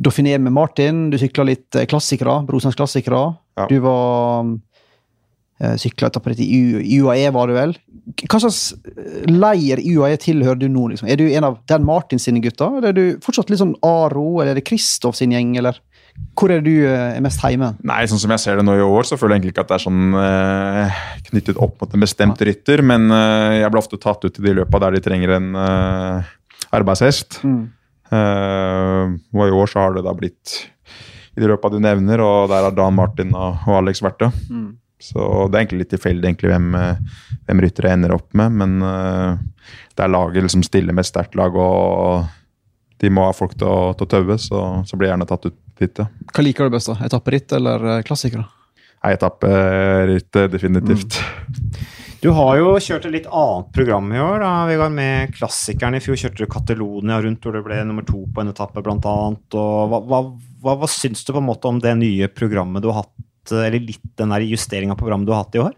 [0.00, 3.34] Dauphiné med Martin, du sykla litt eh, klassikere, Brosens klassikere.
[3.58, 3.68] Ja.
[3.70, 4.48] Du var
[5.80, 6.48] sykla et i
[6.82, 7.74] i UAE, var du vel?
[8.28, 10.88] Hva slags eh, leir i UAE tilhører du nå?
[10.92, 11.08] liksom?
[11.08, 14.40] Er du en av Dan Martin sine gutter, eller er du fortsatt litt sånn Aro,
[14.40, 15.80] eller er det Kristoff sin gjeng, eller
[16.38, 17.72] hvor er du eh, mest hjemme?
[17.86, 19.72] Nei, sånn som jeg ser det nå i år, så føler jeg egentlig ikke at
[19.72, 21.00] det er sånn eh,
[21.30, 24.54] knyttet opp mot en bestemt rytter, men eh, jeg blir ofte tatt ut i de
[24.60, 26.30] løpa der de trenger en eh,
[26.74, 27.40] arbeidshest.
[28.14, 30.56] Eh, og i år så har det da blitt
[31.34, 34.30] i de løpa du nevner, og der har Dan Martin og, og Alex vært det.
[35.04, 38.78] Så det er egentlig litt tilfeldig egentlig hvem, eh, hvem ryttere ender opp med, men
[38.80, 39.36] uh,
[39.94, 42.24] det er laget liksom stiller med et sterkt lag, og
[43.02, 45.48] de må ha folk til å, til å taue, så, så blir jeg gjerne tatt
[45.50, 46.08] ut dit, ja.
[46.30, 46.96] Hva liker du best, da?
[47.04, 48.46] Etapperitt eller eh, klassikere?
[49.04, 51.20] Nei, etapperitt, definitivt.
[52.24, 55.98] Du har jo kjørt et litt annet program i år, da, Vegard, med klassikeren.
[55.98, 59.04] I fjor kjørte du Catalonia rundt, hvor du ble nummer to på en etappe, blant
[59.04, 59.44] annet.
[59.60, 60.20] Og hva, hva,
[60.64, 63.12] hva, hva syns du på en måte om det nye programmet du har hatt,
[63.52, 65.74] eller litt den der justeringa av programmet du har hatt i år?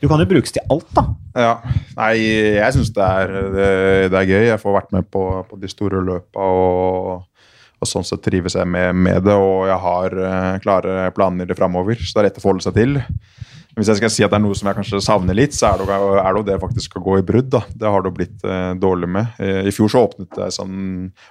[0.00, 1.06] Du kan jo brukes til alt, da.
[1.36, 1.52] Ja.
[1.96, 2.12] Nei,
[2.58, 3.06] jeg syns det,
[3.54, 3.70] det,
[4.12, 4.42] det er gøy.
[4.50, 7.46] Jeg får vært med på, på de store løpa, og,
[7.80, 9.36] og sånn sett trives jeg med, med det.
[9.40, 13.00] Og jeg har eh, klare planer framover, så det er lett å forholde seg til.
[13.76, 15.82] Hvis jeg skal si at det er noe som jeg kanskje savner litt, så er
[15.82, 17.50] det jo det, det faktisk å gå i brudd.
[17.52, 17.60] da.
[17.68, 19.34] Det har det jo blitt eh, dårlig med.
[19.36, 20.78] Eh, I fjor så åpnet det, sånn,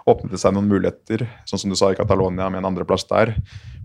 [0.06, 3.34] åpnet det seg noen muligheter, sånn som du sa i Catalonia, med en andreplass der.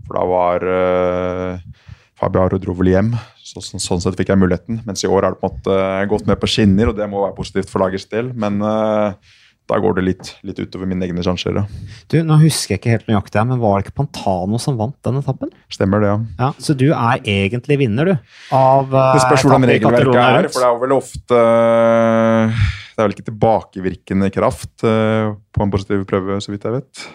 [0.05, 1.87] For da var eh,
[2.21, 4.83] Fabiaro dro vel hjem, så, sånn, sånn sett fikk jeg muligheten.
[4.85, 5.81] Mens i år har det på en måte
[6.13, 8.29] gått ned på skinner, og det må være positivt for lagets del.
[8.37, 9.33] Men eh,
[9.71, 11.55] da går det litt, litt utover mine egne sjanser.
[11.55, 11.63] Ja.
[12.11, 15.21] Du, Nå husker jeg ikke helt nøyaktig, men var det ikke Pantano som vant den
[15.21, 15.53] etappen?
[15.71, 16.17] Stemmer det, ja.
[16.41, 18.35] Ja, Så du er egentlig vinner, du?
[18.57, 23.15] Av eh, Det spørs hvordan regelverket er, for det er vel ofte Det er vel
[23.15, 27.05] ikke tilbakevirkende kraft eh, på en positiv prøve, så vidt jeg vet.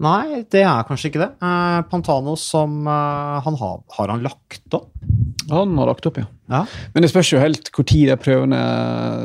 [0.00, 1.32] Nei, det er kanskje ikke det.
[1.44, 4.94] Eh, Pantano som eh, han har, har han lagt opp?
[5.48, 6.26] Han har lagt opp, ja.
[6.50, 8.58] Ja, Men det spørs jo helt hvor tid de prøvene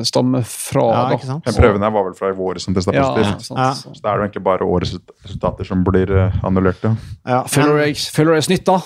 [0.06, 0.84] stammer fra.
[0.93, 1.17] ja da.
[1.17, 1.47] ikke sant?
[1.58, 3.49] Prøvene var vel fra i vår som testa positivt.
[3.49, 3.69] Ja.
[3.73, 4.93] Så det er jo egentlig bare årets
[5.25, 6.86] resultater som blir eh, annullert.
[6.86, 6.93] Ja.
[7.25, 8.78] Ja, Føler du deg, snytt, da?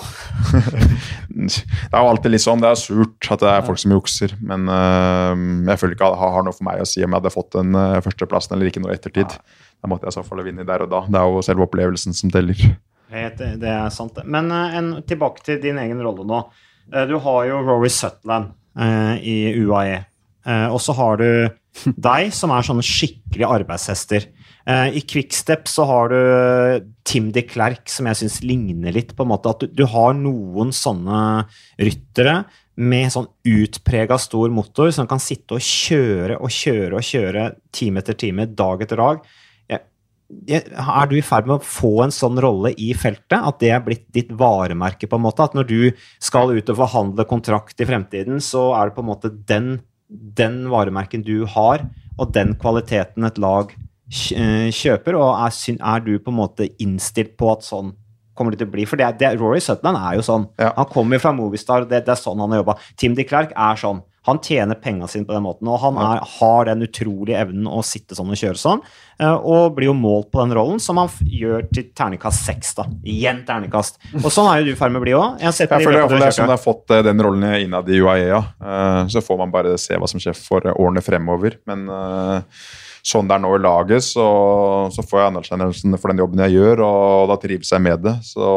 [1.30, 4.32] Det er jo alltid litt sånn, det er surt at det er folk som jukser,
[4.44, 5.32] men uh,
[5.70, 7.54] jeg føler ikke at det har noe for meg å si om jeg hadde fått
[7.54, 9.36] den uh, førsteplassen eller ikke noe i ettertid.
[9.80, 11.04] Da måtte jeg i så fall vinne der og da.
[11.06, 12.58] Det er jo selve opplevelsen som teller.
[13.10, 14.26] det, det er sant, det.
[14.28, 16.42] Men uh, en, tilbake til din egen rolle nå.
[16.92, 20.04] Eh, du har jo Rory Sutland eh, i UAE.
[20.46, 21.30] Eh, og så har du
[22.08, 24.28] deg, som er sånne skikkelig arbeidshester.
[24.68, 29.14] Eh, I Quickstep så har du Tim de Klerk, som jeg syns ligner litt.
[29.16, 31.46] på en måte At du, du har noen sånne
[31.80, 32.42] ryttere
[32.80, 38.00] med sånn utprega stor motor som kan sitte og kjøre og kjøre og kjøre time
[38.00, 39.24] etter time, dag etter dag.
[40.30, 43.34] Er du i ferd med å få en sånn rolle i feltet?
[43.38, 45.08] At det er blitt ditt varemerke?
[45.10, 48.88] på en måte, At når du skal ut og forhandle kontrakt i fremtiden, så er
[48.88, 51.86] det på en måte den, den varemerken du har,
[52.18, 55.18] og den kvaliteten et lag eh, kjøper?
[55.18, 57.96] Og er, er du på en måte innstilt på at sånn
[58.38, 58.86] kommer det til å bli?
[58.86, 60.46] For det, det, Rory Sutland er jo sånn.
[60.60, 60.70] Ja.
[60.78, 62.78] Han kommer jo fra Movistar, det, det er sånn han har jobba.
[62.96, 64.04] Tim de Klerk er sånn.
[64.28, 67.80] Han tjener penga sine på den måten, og han er, har den utrolige evnen å
[67.86, 68.82] sitte sånn og kjøre sånn.
[69.16, 72.74] eh, Og blir jo målt på den rollen, som han gjør til terningkast seks.
[72.76, 72.84] da.
[73.00, 73.96] Igjen terningkast.
[74.24, 75.40] Og sånn er jo du i ferd med å bli òg.
[75.40, 77.88] Jeg føler i hvert fall det er sånn jeg har fått eh, den rollen innad
[77.88, 78.42] i UAE.
[78.60, 81.56] Uh, så får man bare se hva som skjer for eh, årene fremover.
[81.70, 82.60] Men eh,
[83.00, 84.26] sånn det er nå i laget, så,
[84.92, 88.18] så får jeg anerkjennelsen for den jobben jeg gjør, og da trives jeg med det.
[88.28, 88.50] Så,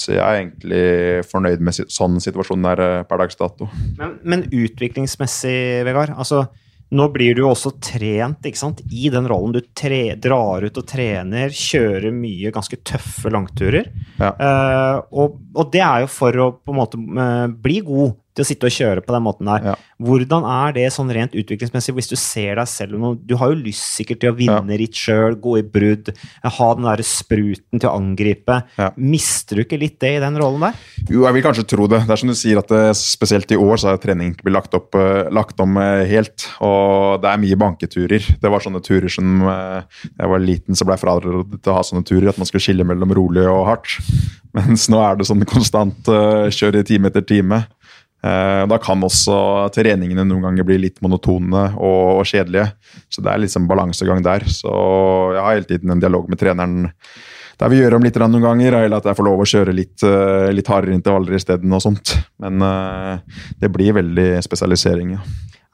[0.00, 3.68] så jeg er egentlig fornøyd med sånn situasjonen er eh, per dags dato.
[3.98, 6.46] Men, men utviklingsmessig, Vegard altså,
[6.90, 9.52] Nå blir du jo også trent ikke sant, i den rollen.
[9.54, 13.86] Du tre, drar ut og trener, kjører mye ganske tøffe langturer.
[14.18, 14.32] Ja.
[14.34, 18.44] Uh, og, og det er jo for å på en måte uh, bli god til
[18.44, 19.70] å sitte og kjøre på den måten der.
[19.72, 19.76] Ja.
[20.00, 23.96] Hvordan er det sånn rent utviklingsmessig, hvis du ser deg selv Du har jo lyst
[23.98, 26.12] sikkert til å vinne ritt sjøl, gå i brudd,
[26.42, 28.60] ha den der spruten til å angripe.
[28.80, 28.90] Ja.
[28.96, 30.78] Mister du ikke litt det i den rollen der?
[31.10, 32.02] Jo, jeg vil kanskje tro det.
[32.06, 34.74] Det er som du sier at eh, Spesielt i år så har trening blitt lagt,
[34.76, 36.46] opp, eh, lagt om eh, helt.
[36.64, 38.30] Og det er mye banketurer.
[38.40, 41.84] Det var sånne turer som jeg var liten, så ble jeg frarådet til å ha
[41.86, 42.30] sånne turer.
[42.32, 43.98] At man skulle skille mellom rolig og hardt.
[44.56, 47.62] Mens nå er det sånn konstant uh, i time etter time.
[48.22, 52.70] Eh, Da kan også treningene noen ganger bli litt monotone og, kjedelige.
[53.08, 54.44] Så det er liksom balansegang der.
[54.44, 54.70] Så
[55.34, 56.90] jeg har hele tiden en dialog med treneren
[57.60, 60.00] der vi gjør om litt noen ganger, eller at jeg får lov å kjøre litt,
[60.00, 61.72] uh, litt hardere intervaller isteden.
[61.76, 62.14] og sånt.
[62.40, 63.20] Men uh,
[63.60, 65.20] det blir veldig spesialisering, ja.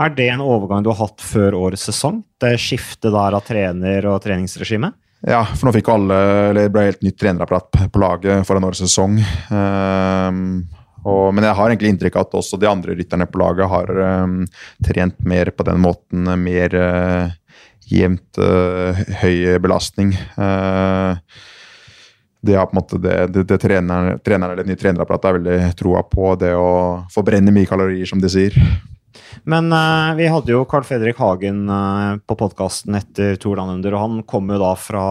[0.02, 2.24] Er det en overgang du har hatt før årets sesong?
[2.42, 4.90] Det skiftet der av trener og treningsregime?
[5.24, 6.18] Ja, for nå fikk alle,
[6.50, 9.16] eller det ble helt nytt trenerapparat på laget foran årets sesong.
[9.48, 10.66] Um,
[11.06, 13.92] og, men jeg har egentlig inntrykk av at også de andre rytterne på laget har
[14.26, 14.40] um,
[14.84, 16.30] trent mer på den måten.
[16.42, 17.34] Mer uh,
[17.86, 20.16] jevnt uh, høy belastning.
[20.34, 21.14] Uh,
[22.46, 25.38] det har på en måte det, det, det treneren, treneren, eller det nye trenerapparatet er
[25.38, 26.34] veldig troa på.
[26.40, 26.68] Det å
[27.14, 28.58] forbrenne mye kalorier, som de sier.
[29.48, 34.02] Men uh, vi hadde jo Carl Fredrik Hagen uh, på podkasten etter Tour Under, og
[34.02, 35.04] han kom jo da fra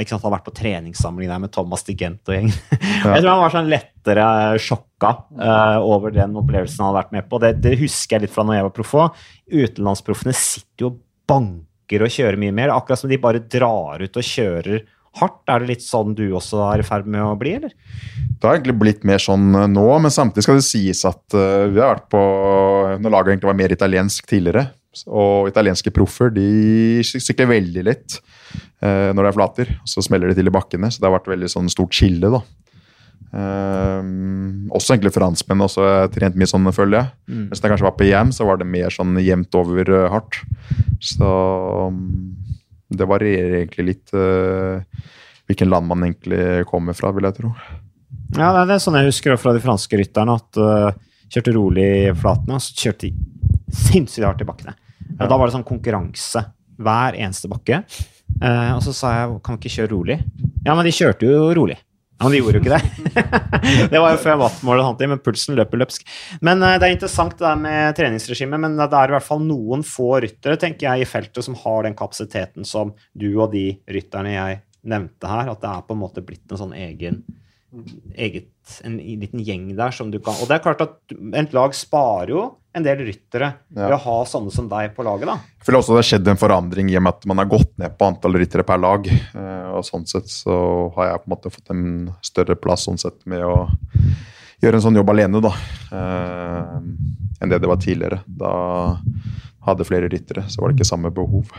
[0.00, 2.56] ikke sant, Han har vært på treningssamling der med Thomas Digent og gjengen.
[3.06, 3.12] Ja.
[3.12, 4.26] Jeg tror han var sånn lettere
[4.62, 7.38] sjokka uh, over den opplevelsen han hadde vært med på.
[7.42, 9.20] Det, det husker jeg litt fra når jeg var proff òg.
[9.52, 10.96] Utenlandsproffene sitter jo og
[11.28, 12.72] banker og kjører mye mer.
[12.74, 14.82] Akkurat som de bare drar ut og kjører
[15.20, 15.42] hardt.
[15.50, 17.74] Er det litt sånn du også er i ferd med å bli, eller?
[18.36, 21.68] Det har egentlig blitt mer sånn eh, nå, men samtidig skal det sies at uh,
[21.72, 22.20] vi har vært på
[23.00, 24.68] Når laget egentlig var mer italiensk tidligere,
[25.06, 29.72] og italienske proffer de sykler veldig lett uh, når det er flater.
[29.88, 32.44] Så smeller de til i bakkene, så det har vært veldig sånn stort skille, da.
[33.36, 34.00] Uh,
[34.72, 37.12] også egentlig franskmenn også trent mye sånn, føler jeg.
[37.28, 37.44] Mm.
[37.50, 40.40] Mens jeg kanskje var på EM, så var det mer sånn jevnt over hardt.
[41.04, 41.32] Så
[41.92, 42.32] um,
[42.88, 44.82] det varierer egentlig litt uh,
[45.46, 47.52] hvilken land man egentlig kommer fra, vil jeg tro.
[48.36, 50.90] Ja, det er sånn jeg husker fra de franske rytterne, at uh,
[51.32, 53.14] kjørte rolig i flatene, og så kjørte de
[53.76, 54.76] sinnssykt hardt i bakkene.
[55.16, 55.26] Ja.
[55.26, 56.42] Da var det sånn konkurranse
[56.82, 57.82] hver eneste bakke.
[58.42, 60.18] Uh, og så sa jeg kan vi ikke kjøre rolig?
[60.66, 61.78] Ja, men de kjørte jo rolig.
[62.22, 63.16] Men de gjorde jo ikke det.
[63.92, 66.06] det var jo før wattmålet, men pulsen løper løpsk.
[66.46, 69.42] Men uh, det er interessant det der med treningsregimet, men det er i hvert fall
[69.44, 73.68] noen få ryttere tenker jeg, i feltet som har den kapasiteten som du og de
[73.92, 77.24] rytterne jeg nevnte her, at det er på en måte blitt en sånn egen
[78.14, 78.48] eget,
[78.86, 82.32] en liten gjeng der som du kan Og det er klart at et lag sparer
[82.32, 82.44] jo
[82.76, 83.86] en del ryttere ja.
[83.86, 85.28] ved å ha sånne som deg på laget.
[85.30, 85.36] da.
[85.56, 87.72] Jeg føler også det har skjedd en forandring i og med at man har gått
[87.80, 89.08] ned på antall ryttere per lag.
[89.78, 90.56] Og sånn sett så
[90.96, 91.84] har jeg på en måte fått en
[92.24, 93.68] større plass sånn sett med å
[94.62, 95.52] gjøre en sånn jobb alene, da.
[95.92, 96.76] Eh,
[97.40, 98.22] enn det det var tidligere.
[98.26, 98.54] Da
[99.66, 101.50] hadde flere ryttere, så var det ikke samme behov.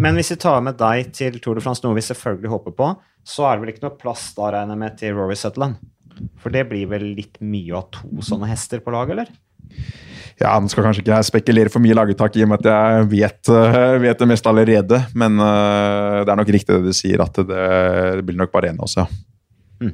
[0.00, 2.90] Men hvis vi tar med deg til Tour de France, noe vi selvfølgelig håper på,
[3.26, 5.76] så er det vel ikke noe plass da, regner jeg med, til Rory Sutherland?
[6.40, 9.28] For det blir vel litt mye av to sånne hester på lag, eller?
[10.40, 13.08] Ja, Nå skal kanskje ikke jeg spekulere for mye laguttak i og med at jeg
[13.10, 15.02] vet, uh, vet det meste allerede.
[15.12, 17.66] Men uh, det er nok riktig det du sier, at det,
[18.16, 19.04] det blir nok bare én av oss, ja.
[19.84, 19.92] Mm.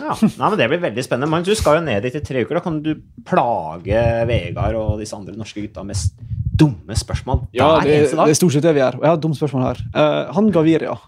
[0.00, 1.30] Ja, Nei, men Det blir veldig spennende.
[1.30, 2.58] Magnus, du skal jo ned dit i tre uker.
[2.58, 2.90] Da kan du
[3.26, 6.02] plage Vegard og disse andre norske gutta med
[6.54, 8.26] dumme spørsmål hver ja, det, eneste dag.
[8.26, 8.98] Det er stort sett det vi gjør.
[8.98, 9.82] Og jeg har et dumt spørsmål her.
[9.94, 10.98] Uh, han Gaviria.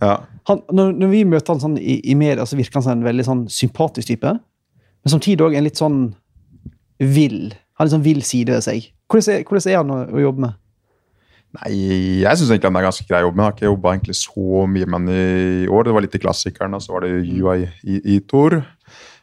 [0.00, 0.14] Ja.
[0.48, 3.04] Han, når, når, vi møter han sånn i, i media, så virker han som en
[3.04, 4.32] veldig sånn sympatisk type.
[4.32, 6.00] Men samtidig òg en litt sånn
[7.00, 8.90] vill har en sånn vill side ved seg.
[9.10, 10.58] Hvordan er, hvordan er han å, å, jobbe med?
[11.56, 11.70] Nei,
[12.22, 13.46] Jeg syns han er ganske grei å jobbe med.
[13.46, 15.86] Jeg har ikke jobba så mye med han i år.
[15.86, 18.60] Det var litt i klassikeren, og så var det UI i, Tor.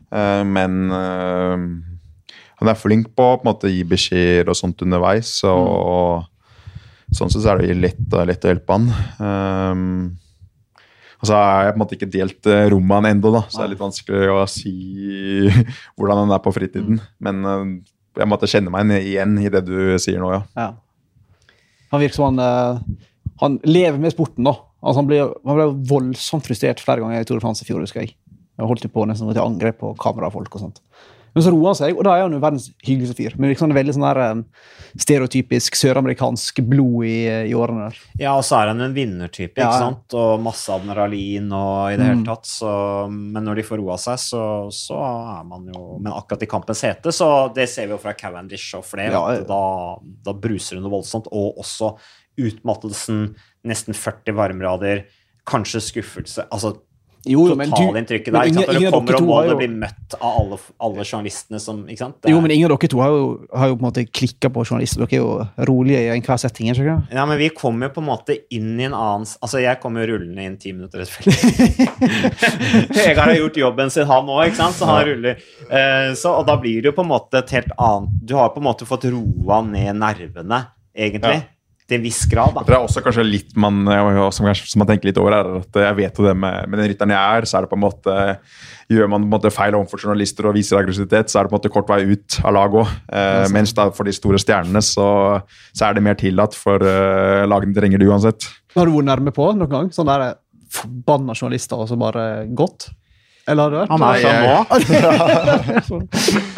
[0.10, 1.68] Uh, men uh,
[2.58, 5.36] han er flink på, på en måte, å gi beskjeder og sånt underveis.
[5.48, 7.18] Og, mm.
[7.20, 8.90] sånn sett så er det lett, lett å hjelpe han.
[9.22, 10.00] Um,
[11.18, 13.72] og så har jeg på en måte ikke delt rommet han ennå, så det er
[13.72, 14.74] litt vanskelig å si
[15.98, 17.00] hvordan han er på fritiden.
[17.00, 17.14] Mm.
[17.24, 17.80] Men
[18.18, 20.42] jeg måtte kjenne meg igjen i det du sier nå, ja.
[20.58, 20.70] ja.
[21.94, 24.58] Han virker som han, uh, han lever med sporten, da.
[24.82, 27.82] Altså, han, ble, han ble voldsomt frustrert flere ganger i Tour de France i fjor,
[27.84, 28.16] husker jeg.
[28.58, 30.82] Jeg holdt på nesten til angrep på kamerafolk og sånt.
[31.36, 33.36] Men så roer han seg, og da er han jo verdens hyggeligste fyr.
[33.38, 34.44] Men liksom veldig sånn der,
[34.98, 37.18] stereotypisk søramerikansk blod i,
[37.50, 38.00] i, årene der.
[38.22, 39.84] Ja, og så er han en vinnertype, ikke ja, ja.
[39.84, 40.16] sant?
[40.18, 42.10] Og masse adrenalin og i det mm.
[42.10, 42.50] hele tatt.
[42.50, 42.72] Så,
[43.12, 44.98] men når de får roa seg, så, så,
[45.38, 48.78] er man jo Men akkurat i kampens hete, så det ser vi jo fra Cavendish
[48.80, 49.62] og flere, ja, da,
[50.26, 51.30] da bruser det noe voldsomt.
[51.30, 51.94] Og også
[52.38, 53.32] utmattelsen,
[53.68, 55.06] nesten 40 varmerader,
[55.48, 56.44] kanskje skuffelse.
[56.52, 56.76] altså
[57.28, 58.50] totalinntrykket der.
[58.50, 59.56] Ingen, du kommer og må jo...
[59.60, 61.84] bli møtt av alle, alle journalistene som?
[61.90, 62.30] Er...
[62.32, 64.66] Jo, men ingen av dere to har jo, har jo på en måte klikka på
[64.66, 65.04] journalister.
[65.04, 66.70] Dere er jo rolige i enhver setting.
[66.72, 67.12] ikke sant?
[67.16, 70.04] Ja, men vi kommer jo på en måte inn i en annen Altså, jeg kommer
[70.04, 71.26] jo rullende inn ti minutter etter
[72.96, 74.78] Vegard har gjort jobben sin, han òg, ikke sant?
[74.78, 75.44] Så han ruller.
[75.68, 78.54] Uh, så, og da blir det jo på en måte et helt annet Du har
[78.56, 80.64] på en måte fått roa ned nervene,
[80.96, 81.38] egentlig.
[81.42, 81.46] Ja
[81.88, 82.56] til en viss grad.
[82.56, 82.64] Da.
[82.68, 83.86] Det er også kanskje litt man,
[84.36, 86.90] som, som man tenker litt over, er at jeg vet jo det med, med den
[86.92, 88.18] rytteren jeg er, så er det på en måte
[88.88, 91.58] Gjør man på en måte feil overfor journalister og viser aggressivitet, så er det på
[91.58, 92.94] en måte kort vei ut av laget òg.
[93.20, 95.08] Eh, mens da for de store stjernene så,
[95.76, 98.48] så er det mer tillatt, for eh, lagene trenger det uansett.
[98.78, 99.92] Har du vært nærme på noen gang?
[99.92, 100.38] Sånn der
[100.72, 102.24] forbanna journalister og så bare
[102.56, 102.88] gått?
[103.48, 106.02] Eller har det vært Han er sånn nå.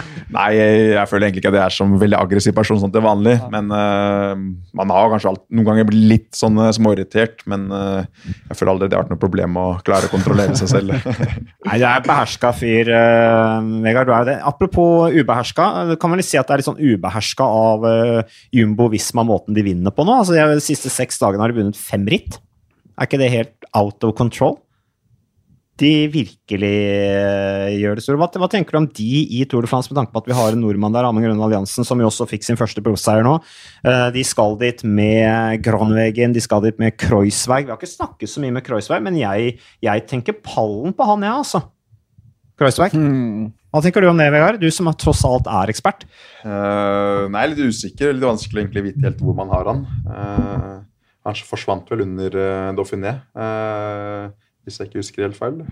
[0.29, 3.01] Nei, jeg, jeg føler egentlig ikke at jeg er som veldig aggressiv person sånn til
[3.01, 3.33] vanlig.
[3.49, 4.37] Men uh,
[4.77, 7.41] man har kanskje alt, noen ganger blitt litt sånn eh, småirritert.
[7.49, 8.05] Men uh,
[8.51, 11.09] jeg føler aldri det har vært noe problem å klare å kontrollere seg selv.
[11.67, 14.09] Nei, jeg er beherska fyr, uh, Vegard.
[14.09, 14.37] Du er det.
[14.51, 18.39] Apropos ubeherska, eh, kan man vel si at det er litt sånn ubeherska av uh,
[18.53, 20.21] Jumbo Visma måten de vinner på nå?
[20.21, 22.37] Altså, de, de siste seks dagene har de vunnet fem ritt.
[22.99, 24.59] Er ikke det helt out of control?
[25.79, 28.19] De virkelig eh, gjør det store.
[28.19, 30.35] Hva, hva tenker du om de i Tour de France, med tanke på at vi
[30.35, 33.37] har en nordmann der, Amund Grønne Alliansen, som jo også fikk sin første proffseier nå?
[33.87, 37.69] Eh, de skal dit med Granvegen, de skal dit med Kreuzweig.
[37.69, 41.23] Vi har ikke snakket så mye med Kreuzweig, men jeg, jeg tenker pallen på han,
[41.23, 41.63] jeg, ja, altså.
[42.59, 42.91] Kreuzweig.
[42.91, 43.47] Hmm.
[43.69, 44.59] Hva tenker du om det, Vegard?
[44.59, 46.03] Du som er- tross alt er ekspert.
[46.43, 48.11] Uh, nei, litt usikker.
[48.15, 49.83] Litt vanskelig egentlig å vite helt hvor man har han.
[50.09, 50.79] Uh,
[51.27, 54.29] han forsvant vel under uh, Dauphiné, eh,
[54.69, 55.63] hvis jeg ikke husker helt feil.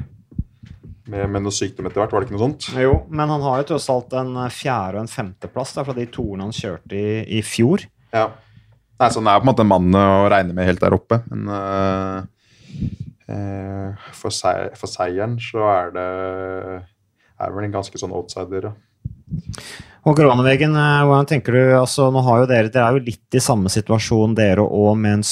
[1.07, 2.67] Med, med noe sykdom etter hvert, var det ikke noe sånt?
[2.75, 5.95] Jo, men han har jo tross alt en eh, fjerde- og en femteplass da, fra
[5.95, 7.85] de toerne han kjørte i, i fjor.
[8.11, 8.25] Ja.
[8.97, 11.21] Nei, så han er på en måte en mann å regne med helt der oppe,
[11.29, 12.25] men uh,
[13.29, 16.07] uh, for, seier, for seieren så er det
[17.37, 18.73] er vel en ganske sånn outsider, ja.
[20.07, 23.41] Og Granevegen, hvordan tenker du altså Nå har jo dere Dere er jo litt i
[23.43, 25.25] samme situasjon, dere òg, med en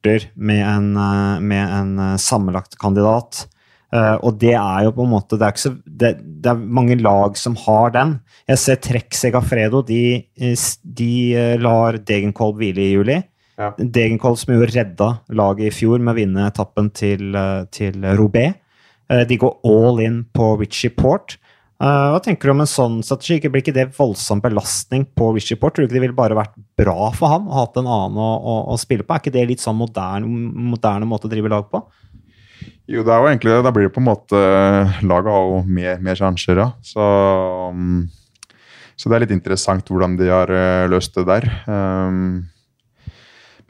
[0.00, 3.48] spurter med en, eh, med en eh, sammenlagt kandidat.
[3.92, 6.96] Eh, og det er jo på en måte Det er, så, det, det er mange
[6.96, 8.20] lag som har den.
[8.48, 9.82] Jeg ser Trekk Segafredo.
[9.82, 10.24] De,
[10.84, 13.22] de lar Degenkolb hvile i juli.
[13.58, 13.72] Ja.
[13.76, 17.36] Degenkolb som jo redda laget i fjor med å vinne etappen til,
[17.70, 18.54] til Robé.
[19.10, 21.36] De går all in på Richie Port.
[21.80, 23.48] Eh, hva tenker du om en sånn strategi?
[23.48, 25.72] Blir ikke det voldsom belastning på Richie Port?
[25.72, 28.28] Tror du ikke det ville bare vært bra for ham å ha en annen å,
[28.36, 29.16] å, å spille på?
[29.16, 31.80] Er ikke det litt sånn moderne, moderne måte å drive lag på?
[32.90, 33.64] Jo, det er jo egentlig det.
[33.64, 34.44] Da blir det på en måte
[35.06, 36.68] Laget har jo mer, mer sjanser, ja.
[36.84, 37.08] Så,
[37.72, 38.04] um,
[39.00, 41.48] så det er litt interessant hvordan de har eh, løst det der.
[41.64, 42.42] Um,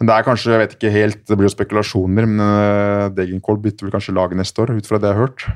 [0.01, 3.85] men det er kanskje, jeg vet ikke helt, det blir jo spekulasjoner, men Degenkolb bytter
[3.85, 5.51] vel kanskje lag neste år, ut fra det jeg har hørt.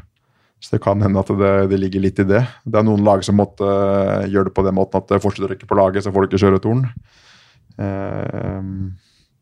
[0.65, 2.41] Så det kan hende at det, det ligger litt i det.
[2.65, 5.51] Det er noen lag som måtte uh, gjøre det på den måten at det fortsetter
[5.51, 6.87] å rykke på laget, så får du ikke kjøre torn.
[7.77, 8.95] Uh,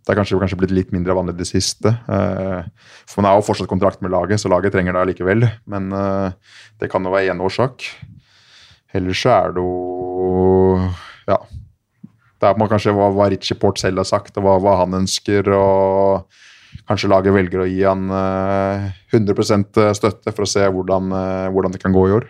[0.03, 1.95] det er kanskje, kanskje blitt litt mindre vanlig det siste.
[2.11, 2.67] Uh,
[3.07, 5.47] for man har jo fortsatt kontrakt med laget, så laget trenger det allikevel.
[5.71, 7.87] Men uh, det kan jo være én årsak.
[8.99, 10.89] Ellers så er det jo
[11.31, 11.39] Ja.
[12.43, 15.47] Det er kanskje hva, hva Richie Port selv har sagt, og hva, hva han ønsker.
[15.55, 16.27] og
[16.89, 21.75] Kanskje laget velger å gi han uh, 100% støtte for å se hvordan, uh, hvordan
[21.75, 22.27] det kan gå i år.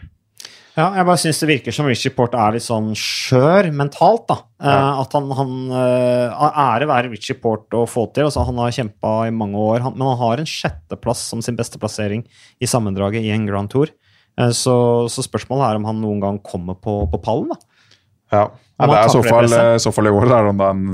[0.72, 4.38] Ja, jeg bare syns det virker som Richie Port er litt sånn skjør mentalt, da.
[4.56, 4.72] Ja.
[4.72, 8.30] Eh, at han, han eh, Ære være Richie Port å få til.
[8.30, 11.58] Altså, han har kjempa i mange år, han, men han har en sjetteplass som sin
[11.58, 12.24] beste plassering
[12.56, 13.92] i sammendraget i en Grand Tour.
[14.40, 14.76] Eh, så,
[15.12, 17.60] så spørsmålet er om han noen gang kommer på, på pallen, da.
[18.32, 20.24] Ja, ja det er i så fall, i så fall i år.
[20.30, 20.86] Det er da en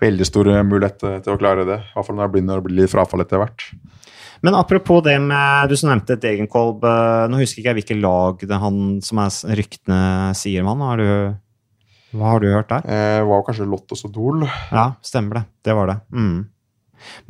[0.00, 1.78] veldig stor mulighet til, til å klare det.
[1.82, 3.68] I hvert fall når det begynner å bli litt frafall etter hvert.
[4.44, 6.84] Men apropos det med Du som nevnte Degenkolb.
[6.84, 10.00] eh, Nå husker ikke jeg hvilke lag det han som er ryktene
[10.36, 10.84] sier om han.
[10.90, 11.08] Har du,
[12.16, 12.84] hva har du hørt der?
[12.84, 14.44] Eh, var kanskje Lottos og Dol.
[14.70, 15.44] Ja, stemmer det.
[15.64, 15.96] Det var det.
[16.12, 16.44] Mm.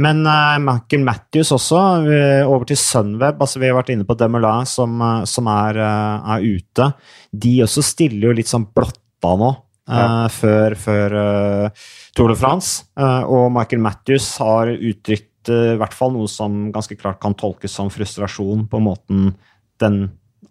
[0.00, 3.40] Men uh, Michael Matthews også, uh, over til Sunweb.
[3.42, 6.86] altså Vi har vært inne på Demoulin, som, uh, som er, eh, er ute.
[7.34, 10.26] De også stiller jo litt sånn blotta nå, eh, Ja.
[10.32, 12.86] før, før eh, Tour de France.
[12.98, 17.36] Eh, og Michael Matthews har uttrykt eh, i hvert fall noe som ganske klart kan
[17.38, 19.34] tolkes som frustrasjon på måten
[19.82, 20.06] den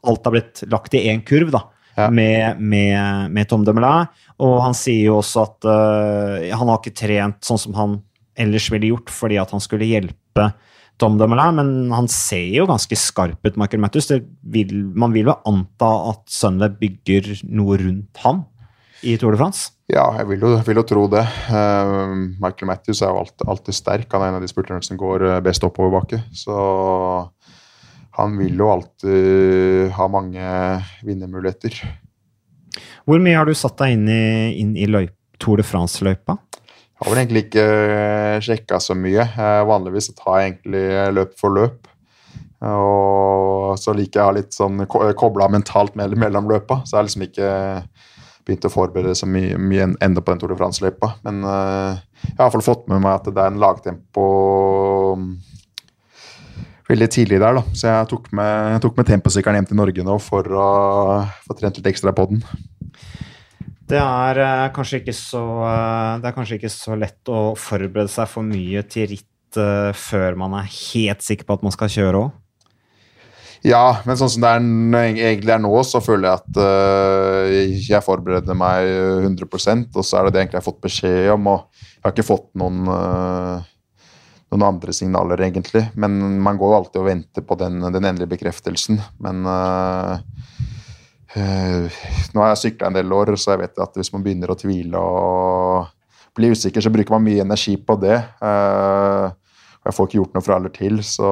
[0.05, 1.63] Alt har blitt lagt i én kurv, da
[1.97, 2.09] Ja.
[2.11, 4.05] med, med, med Tom Demelay.
[4.43, 7.95] Og han sier jo også at uh, han har ikke trent sånn som han
[8.37, 10.49] ellers ville gjort, fordi at han skulle hjelpe
[11.01, 14.11] Tom Demelay, men han ser jo ganske skarp ut, Michael Matthews.
[14.43, 18.43] Vil, man vil jo anta at Sunweb bygger noe rundt han
[19.03, 19.71] i Tour de France?
[19.91, 21.21] Ja, jeg vil jo, vil jo tro det.
[21.49, 24.07] Uh, Michael Matthews er jo alltid, alltid sterk.
[24.13, 26.23] Han er en av de spurterne som går eh, best oppoverbakke.
[26.33, 26.55] Så
[28.15, 30.55] han vil jo alltid ha mange
[31.05, 31.77] vinnermuligheter.
[33.05, 34.25] Hvor mye har du satt deg inn i,
[34.63, 36.39] inn i løyp, Tour de France-løypa?
[36.95, 37.67] Jeg har vel egentlig ikke
[38.47, 39.27] sjekka så mye.
[39.27, 41.91] Eh, Vanligvis tar jeg egentlig løp for løp.
[42.65, 46.81] Og så liker jeg å ha litt sånn kobla mentalt mellom løpa.
[46.87, 47.49] Så jeg er liksom ikke
[48.45, 51.15] begynt å forberede så mye, mye enda på den Tour de France-løypa.
[51.25, 54.25] Men uh, jeg har i hvert fall fått med meg at det er en lagtempo
[55.17, 55.27] mm,
[56.91, 57.65] veldig tidlig der, da.
[57.73, 60.69] Så jeg tok med, jeg med temposykkelen hjem til Norge nå for å
[61.47, 62.43] få trent litt ekstra på den.
[63.85, 68.09] Det er, uh, kanskje ikke så, uh, det er kanskje ikke så lett å forberede
[68.13, 72.19] seg for mye til ritt før man er helt sikker på at man skal kjøre
[72.25, 72.31] òg?
[73.65, 74.65] Ja, men sånn som det er,
[75.09, 77.53] egentlig er nå, så føler jeg at uh,
[77.87, 78.85] jeg forbereder meg
[79.25, 81.49] 100% og så er det det egentlig jeg har fått beskjed om.
[81.49, 84.05] og Jeg har ikke fått noen, uh,
[84.53, 85.81] noen andre signaler, egentlig.
[85.97, 89.01] Men man går jo alltid og venter på den, den endelige bekreftelsen.
[89.25, 90.21] Men uh,
[91.33, 94.61] nå har jeg sykla en del år, så jeg vet at hvis man begynner å
[94.61, 98.19] tvile og bli usikker, så bruker man mye energi på det.
[98.45, 101.31] jeg får ikke gjort noe fra eller til, så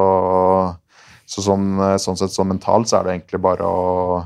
[1.34, 4.24] så sånn, eh, sånn sett sånn mentalt så er det egentlig bare å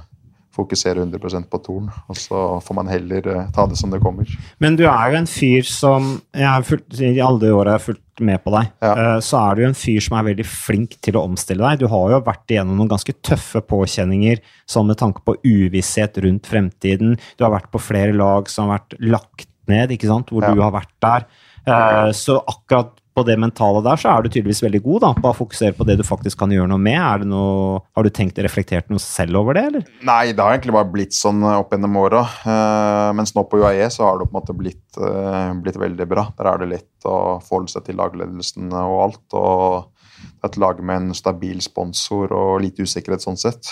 [0.58, 4.30] fokusere 100% på Torn, og så får man heller uh, ta det som det kommer.
[4.64, 7.82] Men du er jo en fyr som jeg har fulgt, I alle de åra jeg
[7.82, 8.94] har fulgt med på deg, ja.
[8.98, 11.84] uh, så er du jo en fyr som er veldig flink til å omstille deg.
[11.84, 16.50] Du har jo vært igjennom noen ganske tøffe påkjenninger sånn med tanke på uvisshet rundt
[16.50, 17.18] fremtiden.
[17.38, 20.56] Du har vært på flere lag som har vært lagt ned, ikke sant, hvor ja.
[20.56, 21.30] du har vært der.
[21.68, 25.34] Uh, så akkurat på det mentale der, så er du tydeligvis veldig god da, å
[25.36, 27.26] fokusere på det du faktisk kan gjøre noe med.
[27.32, 29.88] Noe, har du tenkt reflektert noe selv over det, eller?
[30.06, 32.24] Nei, det har egentlig bare blitt sånn eh, opp gjennom åra.
[32.46, 36.10] Uh, mens nå på UAE så har det på en måte blitt, uh, blitt veldig
[36.10, 36.28] bra.
[36.38, 39.26] Der er det lett å forholde seg til lagledelsen og alt.
[39.38, 43.70] og det er et lag med en stabil sponsor og lite usikkerhet sånn sett.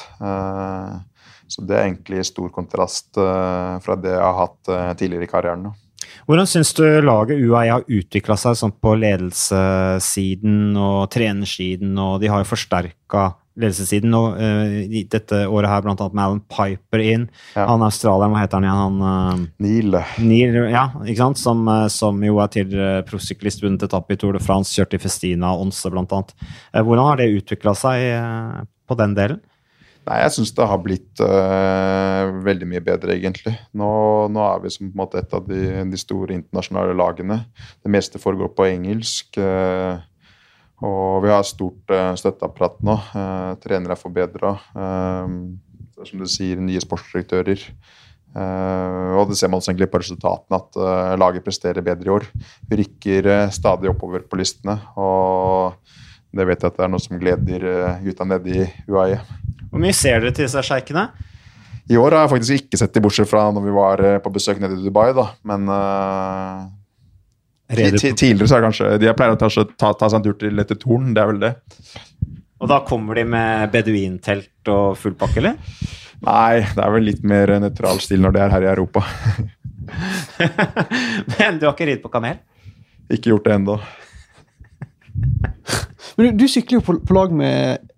[1.49, 4.69] Så det er egentlig stor kontrast fra det jeg har hatt
[4.99, 5.65] tidligere i karrieren.
[5.65, 5.73] nå.
[6.25, 12.31] Hvordan syns du laget UAE har utvikla seg sånn på ledelsessiden og trenersiden, og de
[12.31, 17.27] har jo forsterka ledelsessiden nå, uh, dette året her, blant annet med Alan Piper inn.
[17.55, 17.67] Ja.
[17.69, 18.81] Han australieren, hva heter han igjen?
[18.81, 19.99] Han, uh, Neil.
[20.19, 20.59] Neil.
[20.73, 21.41] Ja, ikke sant?
[21.41, 24.97] Som, uh, som jo er til uh, proffsyklist, vunnet etappe i Tour de France, kjørt
[24.97, 26.35] i Festina og Onse, blant annet.
[26.75, 29.43] hvordan har det utvikla seg på den delen?
[30.05, 33.55] Nei, jeg syns det har blitt uh, veldig mye bedre, egentlig.
[33.73, 33.89] Nå,
[34.29, 37.39] nå, er vi som måte et av de, de, store internasjonale lagene.
[37.81, 39.39] Det meste foregår på engelsk.
[39.41, 39.97] Uh,
[40.85, 42.99] og vi har stort uh, støtteapparat nå.
[43.63, 44.53] Trenere er forbedra.
[46.05, 47.61] som du sier, nye sportsdirektører.
[48.35, 52.27] og det ser man også egentlig på resultatene, at laget presterer bedre i år.
[52.69, 54.75] Vi rykker stadig oppover på listene.
[54.99, 55.79] og
[56.35, 57.67] det vet jeg at det er noe som gleder
[58.03, 59.23] gutta nede i UAE.
[59.75, 61.09] Hvor mye ser dere til disse sjeikene?
[61.91, 64.31] I år har jeg faktisk ikke sett de, bortsett fra når vi var eh, på
[64.31, 65.25] besøk nede i Dubai, da.
[65.43, 66.61] Men uh,
[67.67, 70.63] tidligere så er det kanskje De pleier å ta, ta, ta seg en tur til
[70.63, 71.49] etter Torn, det er vel det.
[72.63, 75.57] Og da kommer de med beduintelt og full pakke, eller?
[76.23, 79.03] Nei, det er vel litt mer nøytral stil når det er her i Europa.
[81.35, 82.39] Men du har ikke ridd på kamel?
[83.11, 83.75] Ikke gjort det ennå.
[86.15, 87.91] Men du, du sykler jo på, på lag med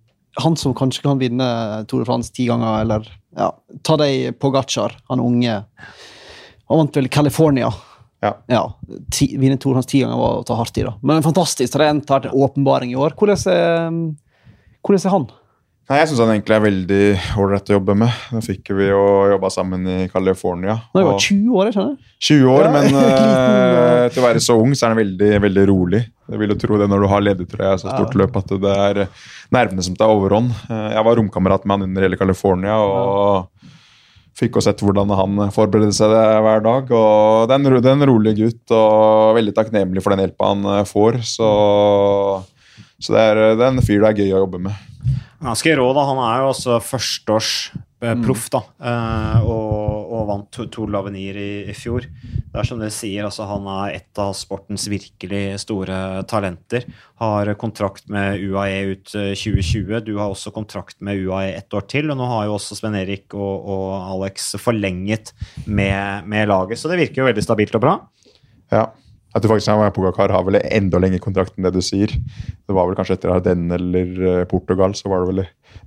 [0.44, 1.48] han som kanskje kan vinne
[1.90, 3.08] Tour de France ti ganger, eller
[3.38, 3.52] ja,
[3.86, 5.60] ta deg Pogacar, han unge.
[6.68, 7.72] Han vant vel California.
[8.22, 8.32] Ja.
[8.50, 8.64] ja
[9.14, 10.96] ti, vinne Tour de France ti ganger var å ta hardt i, da.
[11.02, 13.18] Men en fantastisk talent, har til åpenbaring i år.
[13.18, 14.00] Hvordan er,
[14.82, 15.30] hvordan er han?
[15.88, 17.04] Nei, Jeg syns han egentlig er veldig
[17.40, 18.16] ålreit å jobbe med.
[18.36, 20.74] Nå fikk vi jo jobba sammen i California.
[20.92, 22.10] Han jo 20 år, jeg skjønner.
[22.28, 25.64] 20 år, ja, men uh, til å være så ung, så er han veldig veldig
[25.70, 26.02] rolig.
[26.28, 28.20] Jeg vil jo tro det når du har ledertrøye så stort ja.
[28.20, 29.00] løp, at det er
[29.56, 30.52] nervene som tar overhånd.
[30.68, 32.76] Uh, jeg var romkamerat med han under hele California.
[32.84, 33.72] og
[34.38, 36.92] Fikk jo sett hvordan han forberedte seg hver dag.
[36.92, 41.24] og Det er en, rolig gutt og veldig takknemlig for den hjelpa han får.
[41.32, 41.48] Så,
[43.00, 44.84] så det, er, det er en fyr det er gøy å jobbe med.
[45.38, 46.06] Ganske rå, da.
[46.10, 48.24] Han er jo også førsteårs eh, mm.
[48.26, 48.62] proff, da.
[48.82, 52.08] Eh, og, og, vant to, to Lavenir i, i, fjor.
[52.10, 56.88] Det er som dere sier, altså han er et av sportens virkelig store talenter.
[57.22, 59.94] Har kontrakt med UAE ut 2020.
[60.00, 62.10] Eh, du har også kontrakt med UAE ett år til.
[62.10, 65.36] Og nå har jo også Sven Erik og, og Alex forlenget
[65.66, 68.00] med, med laget, så det virker jo veldig stabilt og bra.
[68.74, 68.88] Ja.
[69.38, 72.10] Jeg du faktisk at Pogacar har vel enda lengre kontrakt enn det du sier.
[72.10, 75.44] Det var vel kanskje etter Ardennes eller eh, Portugal, så var det vel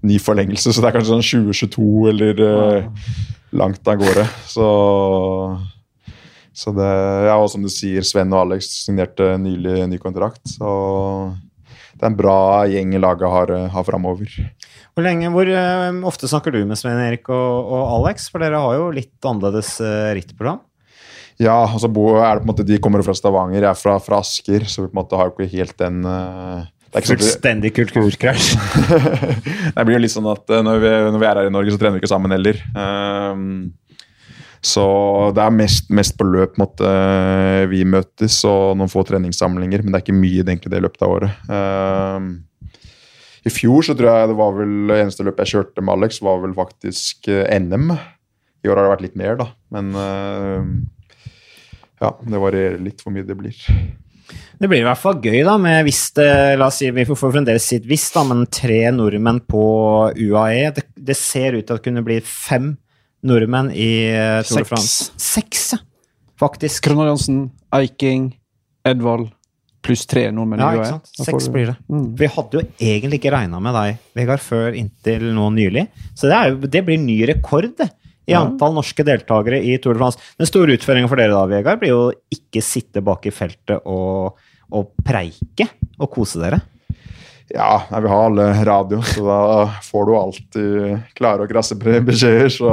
[0.07, 0.71] ny forlengelse.
[0.71, 3.11] Så det er kanskje sånn 2022 eller uh,
[3.59, 4.29] langt av gårde.
[4.47, 4.69] Så,
[6.55, 6.93] så det
[7.27, 10.45] Ja, og som du sier, Sven og Alex signerte nylig ny kontrakt.
[10.55, 10.71] Så
[11.99, 12.39] det er en bra
[12.71, 14.31] gjeng laget har, har framover.
[14.95, 18.31] Hvor lenge, hvor uh, ofte snakker du med Sven Erik og, og, Alex?
[18.31, 20.63] For dere har jo litt annerledes uh, rittprogram?
[21.41, 24.21] Ja, altså er det på en måte, de kommer fra Stavanger, jeg er fra, fra
[24.21, 28.57] Asker, så vi på en måte har jo ikke helt den uh, Fullstendig kulturkrasj.
[29.77, 31.73] det blir jo litt sånn at uh, når vi, når vi, er her i Norge,
[31.73, 32.61] så trener vi ikke sammen heller.
[32.75, 33.71] Um,
[34.61, 34.85] så
[35.33, 39.87] det er mest, mest på løp måtte, uh, vi møtes, og noen få treningssamlinger.
[39.87, 41.49] Men det er ikke mye egentlig, det løpet av året.
[41.49, 42.31] Um,
[43.49, 46.21] I fjor så tror jeg det var vel det eneste løpet jeg kjørte med Alex,
[46.27, 47.95] var vel faktisk NM.
[48.61, 49.53] I år har det vært litt mer, da.
[49.73, 49.95] Men
[52.01, 53.57] ja, det varierer litt hvor mye det blir.
[54.61, 56.29] Det blir i hvert fall gøy, da, med hvis det
[56.61, 59.65] La oss si, vi får fremdeles si hvis, da, men tre nordmenn på
[60.17, 60.71] UAE.
[60.77, 62.75] Det, det ser ut til å kunne bli fem
[63.27, 64.69] nordmenn i eh, Tour de.
[64.69, 65.11] France.
[65.21, 65.81] Seks, ja.
[66.41, 66.87] Faktisk.
[66.87, 68.31] Kroner Jansen, Eiking,
[68.89, 69.29] Edvald
[69.85, 70.61] pluss tre nordmenn.
[70.61, 70.87] Ja, i UAE.
[70.87, 71.27] Ja, ikke sant.
[71.31, 71.77] Seks du- blir det.
[71.89, 72.05] Mm.
[72.21, 75.87] Vi hadde jo egentlig ikke regna med deg, Vegard, før inntil nå nylig.
[76.15, 77.91] Så det, er jo, det blir ny rekord, det.
[78.31, 80.31] I antall norske deltakere i Tour de France.
[80.41, 83.87] Den store utfordringen for dere da, Vegard, blir jo å ikke sitte bak i feltet
[83.91, 84.39] og,
[84.71, 85.69] og preike
[86.01, 86.61] og kose dere.
[87.51, 89.41] Ja, vi har alle radio, så da
[89.83, 92.53] får du alltid klare og krasse beskjeder.
[92.55, 92.71] Så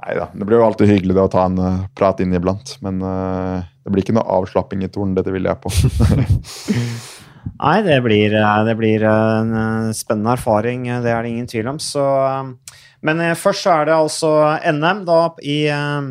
[0.00, 0.28] nei da.
[0.34, 2.74] Det blir jo alltid hyggelig det å ta en eh, prat inn iblant.
[2.84, 5.72] Men uh, det blir ikke noe avslapping i torn, dette vil jeg på.
[7.60, 11.48] Nei, det blir, eh, det blir en eh, spennende erfaring, eh, det er det ingen
[11.50, 11.78] tvil om.
[11.78, 14.32] Så, eh, men eh, først så er det altså
[14.72, 16.10] NM da i, eh,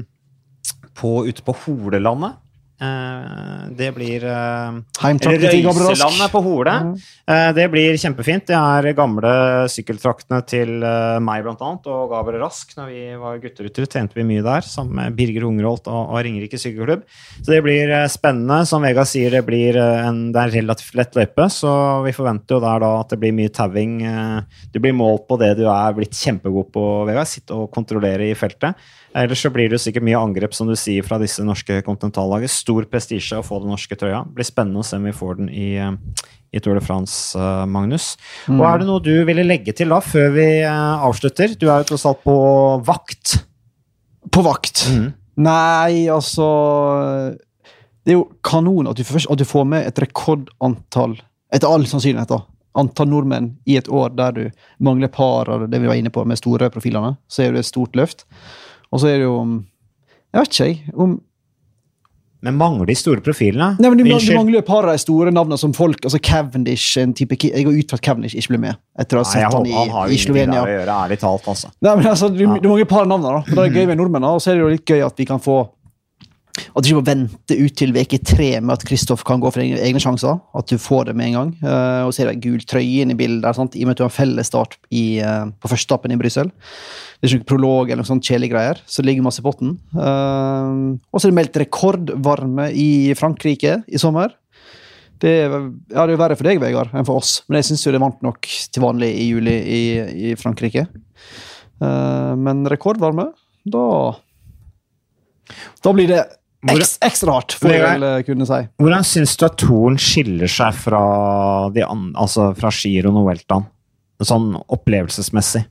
[1.00, 2.38] på, ute på Holelandet.
[2.80, 5.26] Eh, Det blir eh, Rask.
[5.28, 6.76] Røyselandet på Hole.
[7.28, 8.46] Eh, Det blir kjempefint.
[8.48, 9.32] Det er gamle
[9.72, 10.72] sykkeltraktene til
[11.24, 12.72] meg blant annet, og Gabriel Rask.
[12.78, 16.60] Når vi var gutterutter, trente vi mye der sammen med Birger Hungerholt og, og Ringerike
[16.60, 17.04] sykkelklubb.
[17.42, 18.62] Så det blir spennende.
[18.70, 21.74] Som Vegard sier, det blir en, det er en relativt lett løype, så
[22.06, 24.00] vi forventer jo der da at det blir mye tauing.
[24.74, 27.28] Du blir målt på det du er blitt kjempegod på, Vegard.
[27.30, 28.76] Sitte og kontrollere i feltet.
[29.18, 32.52] Ellers så blir det sikkert mye angrep, som du sier, fra disse norske kontinentallaget.
[32.54, 34.22] Stor prestisje å få den norske trøya.
[34.36, 38.18] Blir spennende å se om vi får den i, eh, i Tour de France, Magnus.
[38.48, 38.62] Magnus.
[38.62, 41.58] Og er det noe du ville legge til da, før vi eh, avslutter?
[41.58, 42.38] Du er jo tross alt på
[42.86, 43.40] vakt.
[44.30, 44.86] På vakt.
[44.94, 45.14] Mm.
[45.40, 46.46] Nei, altså
[48.04, 51.18] Det er jo kanon at du, først, at du får med et rekordantall,
[51.54, 52.42] etter all sannsynlighet, da,
[52.80, 54.44] antall nordmenn i et år der du
[54.84, 57.16] mangler par av det vi var inne på med store profilene.
[57.30, 58.26] Så er det et stort løft.
[58.92, 59.40] Og så er det jo
[60.34, 60.94] Jeg vet ikke, jeg.
[60.94, 61.18] Om,
[62.42, 63.74] Men mangler de store profilene?
[63.80, 66.20] nei, men du, du mangler jo et par av de store navnene som folk altså
[66.24, 69.28] Cavendish en type, Jeg går ut fra at Cavendish ikke blir med, etter å ha
[69.28, 70.62] sett han i, han har i Slovenia.
[70.64, 71.72] å gjøre, ærlig talt, altså.
[71.84, 72.56] Nei, men altså, du, Ja.
[72.62, 73.44] du mangler et par navn, da.
[73.48, 75.26] Men det er gøy med nordmenn, Og så er det jo litt gøy at vi
[75.26, 75.58] kan få
[76.58, 79.64] At du ikke må vente ut til uke tre med at Kristoff kan gå for
[79.64, 80.40] egne, sjanser.
[80.58, 81.52] At du får det med en gang.
[81.64, 83.78] Uh, og så er det gul trøye inne i bildet, der, sant?
[83.78, 86.50] i og med at du har felles start i, eh, på førsteetappen i Brussel.
[86.50, 89.46] Det er ikke noe prolog eller noe sånt kjedelige greier, så det ligger masse i
[89.46, 89.76] potten.
[89.96, 92.90] Uh, og så er det meldt rekordvarme i
[93.20, 94.34] Frankrike i sommer.
[95.20, 95.52] Det er,
[95.92, 97.42] ja, det er verre for deg, Vegard, enn for oss.
[97.48, 99.84] Men jeg syns det er varmt nok til vanlig i juli i,
[100.32, 100.88] i Frankrike.
[101.84, 103.30] Uh, men rekordvarme,
[103.68, 103.86] da
[105.84, 106.24] Da blir det
[106.60, 108.62] Ekstra hardt, får jeg vel kunne si.
[108.82, 111.04] Hvordan syns du at Toren skiller seg fra,
[111.72, 113.68] de an, altså fra Giroen og Weltan?
[114.20, 115.64] Sånn opplevelsesmessig.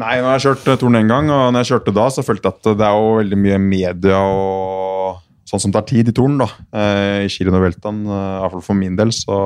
[0.00, 2.24] Nei, nå har jeg kjørt eh, Toren én gang, og når jeg kjørte da, så
[2.26, 6.14] følte jeg at det er jo veldig mye media og sånn som tar tid i
[6.16, 6.40] Toren.
[6.40, 6.48] da.
[6.74, 9.38] Eh, I Giron og Veltan, eh, i hvert fall for min del, så,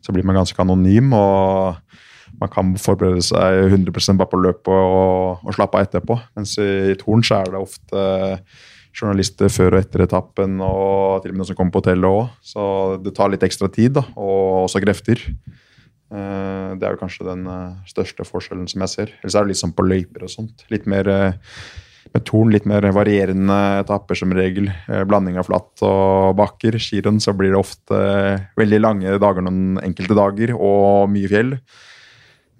[0.00, 1.12] så blir man ganske anonym.
[1.14, 2.00] og
[2.40, 6.16] man kan forberede seg 100% bare på løpet og, og slappe av etterpå.
[6.34, 8.06] Mens i, i Toren så er det ofte
[8.92, 12.32] journalister før og etter etappen, og til og med noen som kommer på hotellet òg.
[12.44, 12.64] Så
[13.02, 15.22] det tar litt ekstra tid, da, og også krefter.
[16.12, 19.14] Eh, Det er jo kanskje den eh, største forskjellen som jeg ser.
[19.22, 20.64] Ellers er det litt sånn på løyper og sånt.
[20.72, 21.54] Litt mer eh,
[22.12, 24.66] med torn, litt mer varierende etapper som regel.
[25.08, 26.76] Blanding av flatt og bakker.
[26.76, 28.00] Skirenn så blir det ofte
[28.60, 31.54] veldig lange dager noen enkelte dager, og mye fjell.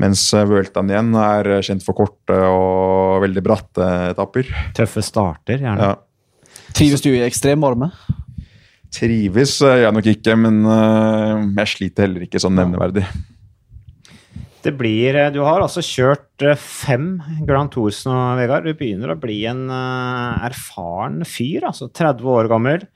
[0.00, 4.48] Mens Vueltaen igjen er kjent for korte og veldig bratte etapper.
[4.78, 5.90] Tøffe starter, gjerne.
[5.90, 5.98] Ja.
[6.72, 7.90] Trives du i ekstrem varme?
[8.92, 13.04] Trives eh, jeg nok ikke, men eh, jeg sliter heller ikke sånn nevneverdig.
[14.62, 17.16] Det blir, eh, du har altså kjørt fem
[17.48, 18.68] Grand Tours nå, Vegard.
[18.68, 22.86] Du begynner å bli en erfaren fyr, altså 30 år gammel.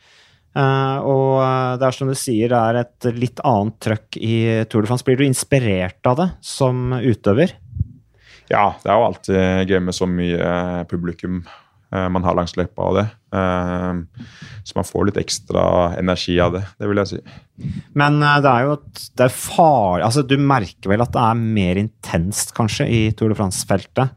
[0.56, 1.40] Eh, og
[1.80, 4.36] det er som du sier, det er et litt annet trøkk i
[4.70, 5.04] Tour de France.
[5.06, 7.56] Blir du inspirert av det som utøver?
[8.46, 10.50] Ja, det er jo alltid gøy med så mye
[10.88, 11.40] publikum
[11.90, 13.04] man har langs løypa av det.
[13.36, 14.00] Eh,
[14.66, 17.20] Så man får litt ekstra energi av det, det vil jeg si.
[17.94, 21.22] Men eh, det er jo et, det er farlig Altså, du merker vel at det
[21.22, 24.08] er mer intenst, kanskje, i Tour de France-feltet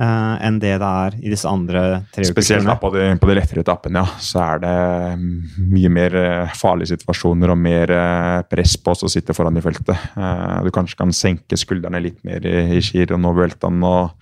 [0.00, 1.82] eh, enn det det er i disse andre
[2.14, 4.18] tre Spesielt da på de, på de lettere etappene, ja.
[4.24, 4.74] Så er det
[5.20, 5.38] mm,
[5.76, 9.64] mye mer eh, farlige situasjoner og mer eh, press på oss å sitte foran i
[9.64, 9.92] feltet.
[10.16, 14.16] Eh, Du kanskje kan senke skuldrene litt mer i, i Giron og Vueltaen og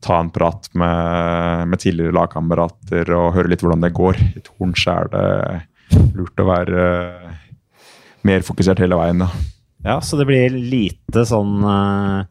[0.00, 4.20] ta en prat med, med tidligere lagkamerater og høre litt hvordan det går.
[4.36, 5.26] I Torn er det
[6.16, 7.34] lurt å være eh,
[8.28, 9.24] mer fokusert hele veien.
[9.24, 9.30] da.
[9.84, 12.26] Ja, så det blir lite sånn uh,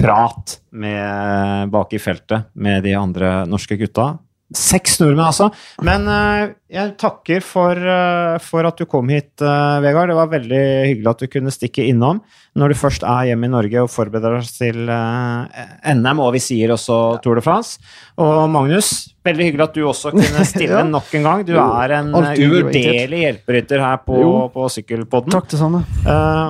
[0.00, 4.12] prat med, bak i feltet med de andre norske gutta.
[4.50, 5.46] Seks nordmenn, altså.
[5.86, 10.10] Men uh, jeg takker for, uh, for, at du kom hit, uh, Vegard.
[10.10, 12.18] Det var veldig hyggelig at du kunne stikke innom
[12.58, 16.74] når du først er hjemme i Norge og forbereder oss til NM, og vi sier
[16.74, 17.78] også Tour de France.
[18.18, 18.90] Og Magnus,
[19.22, 20.84] veldig hyggelig at du også kunne stille ja.
[20.88, 21.46] nok en gang.
[21.46, 24.18] Du er en uvurderlig hjelperytter her på,
[24.50, 25.30] på Sykkelpodden.
[25.30, 25.84] Takk det samme.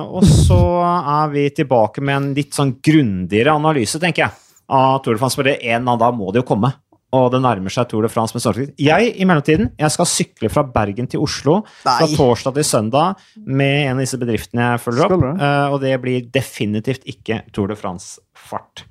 [0.09, 5.19] og så er vi tilbake med en litt sånn grundigere analyse, tenker jeg, av Tour
[5.19, 5.37] de France.
[5.37, 6.73] For det en av da må det jo komme
[7.11, 8.75] og det nærmer seg Tour de France med stormskritt.
[8.81, 11.97] Jeg i mellomtiden, jeg skal sykle fra Bergen til Oslo Nei.
[11.99, 15.27] fra torsdag til søndag med en av disse bedriftene jeg følger opp.
[15.31, 18.85] Eh, og det blir definitivt ikke Tour de France-fart.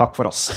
[0.00, 0.48] Takk for oss.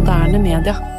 [0.00, 0.89] moderne media.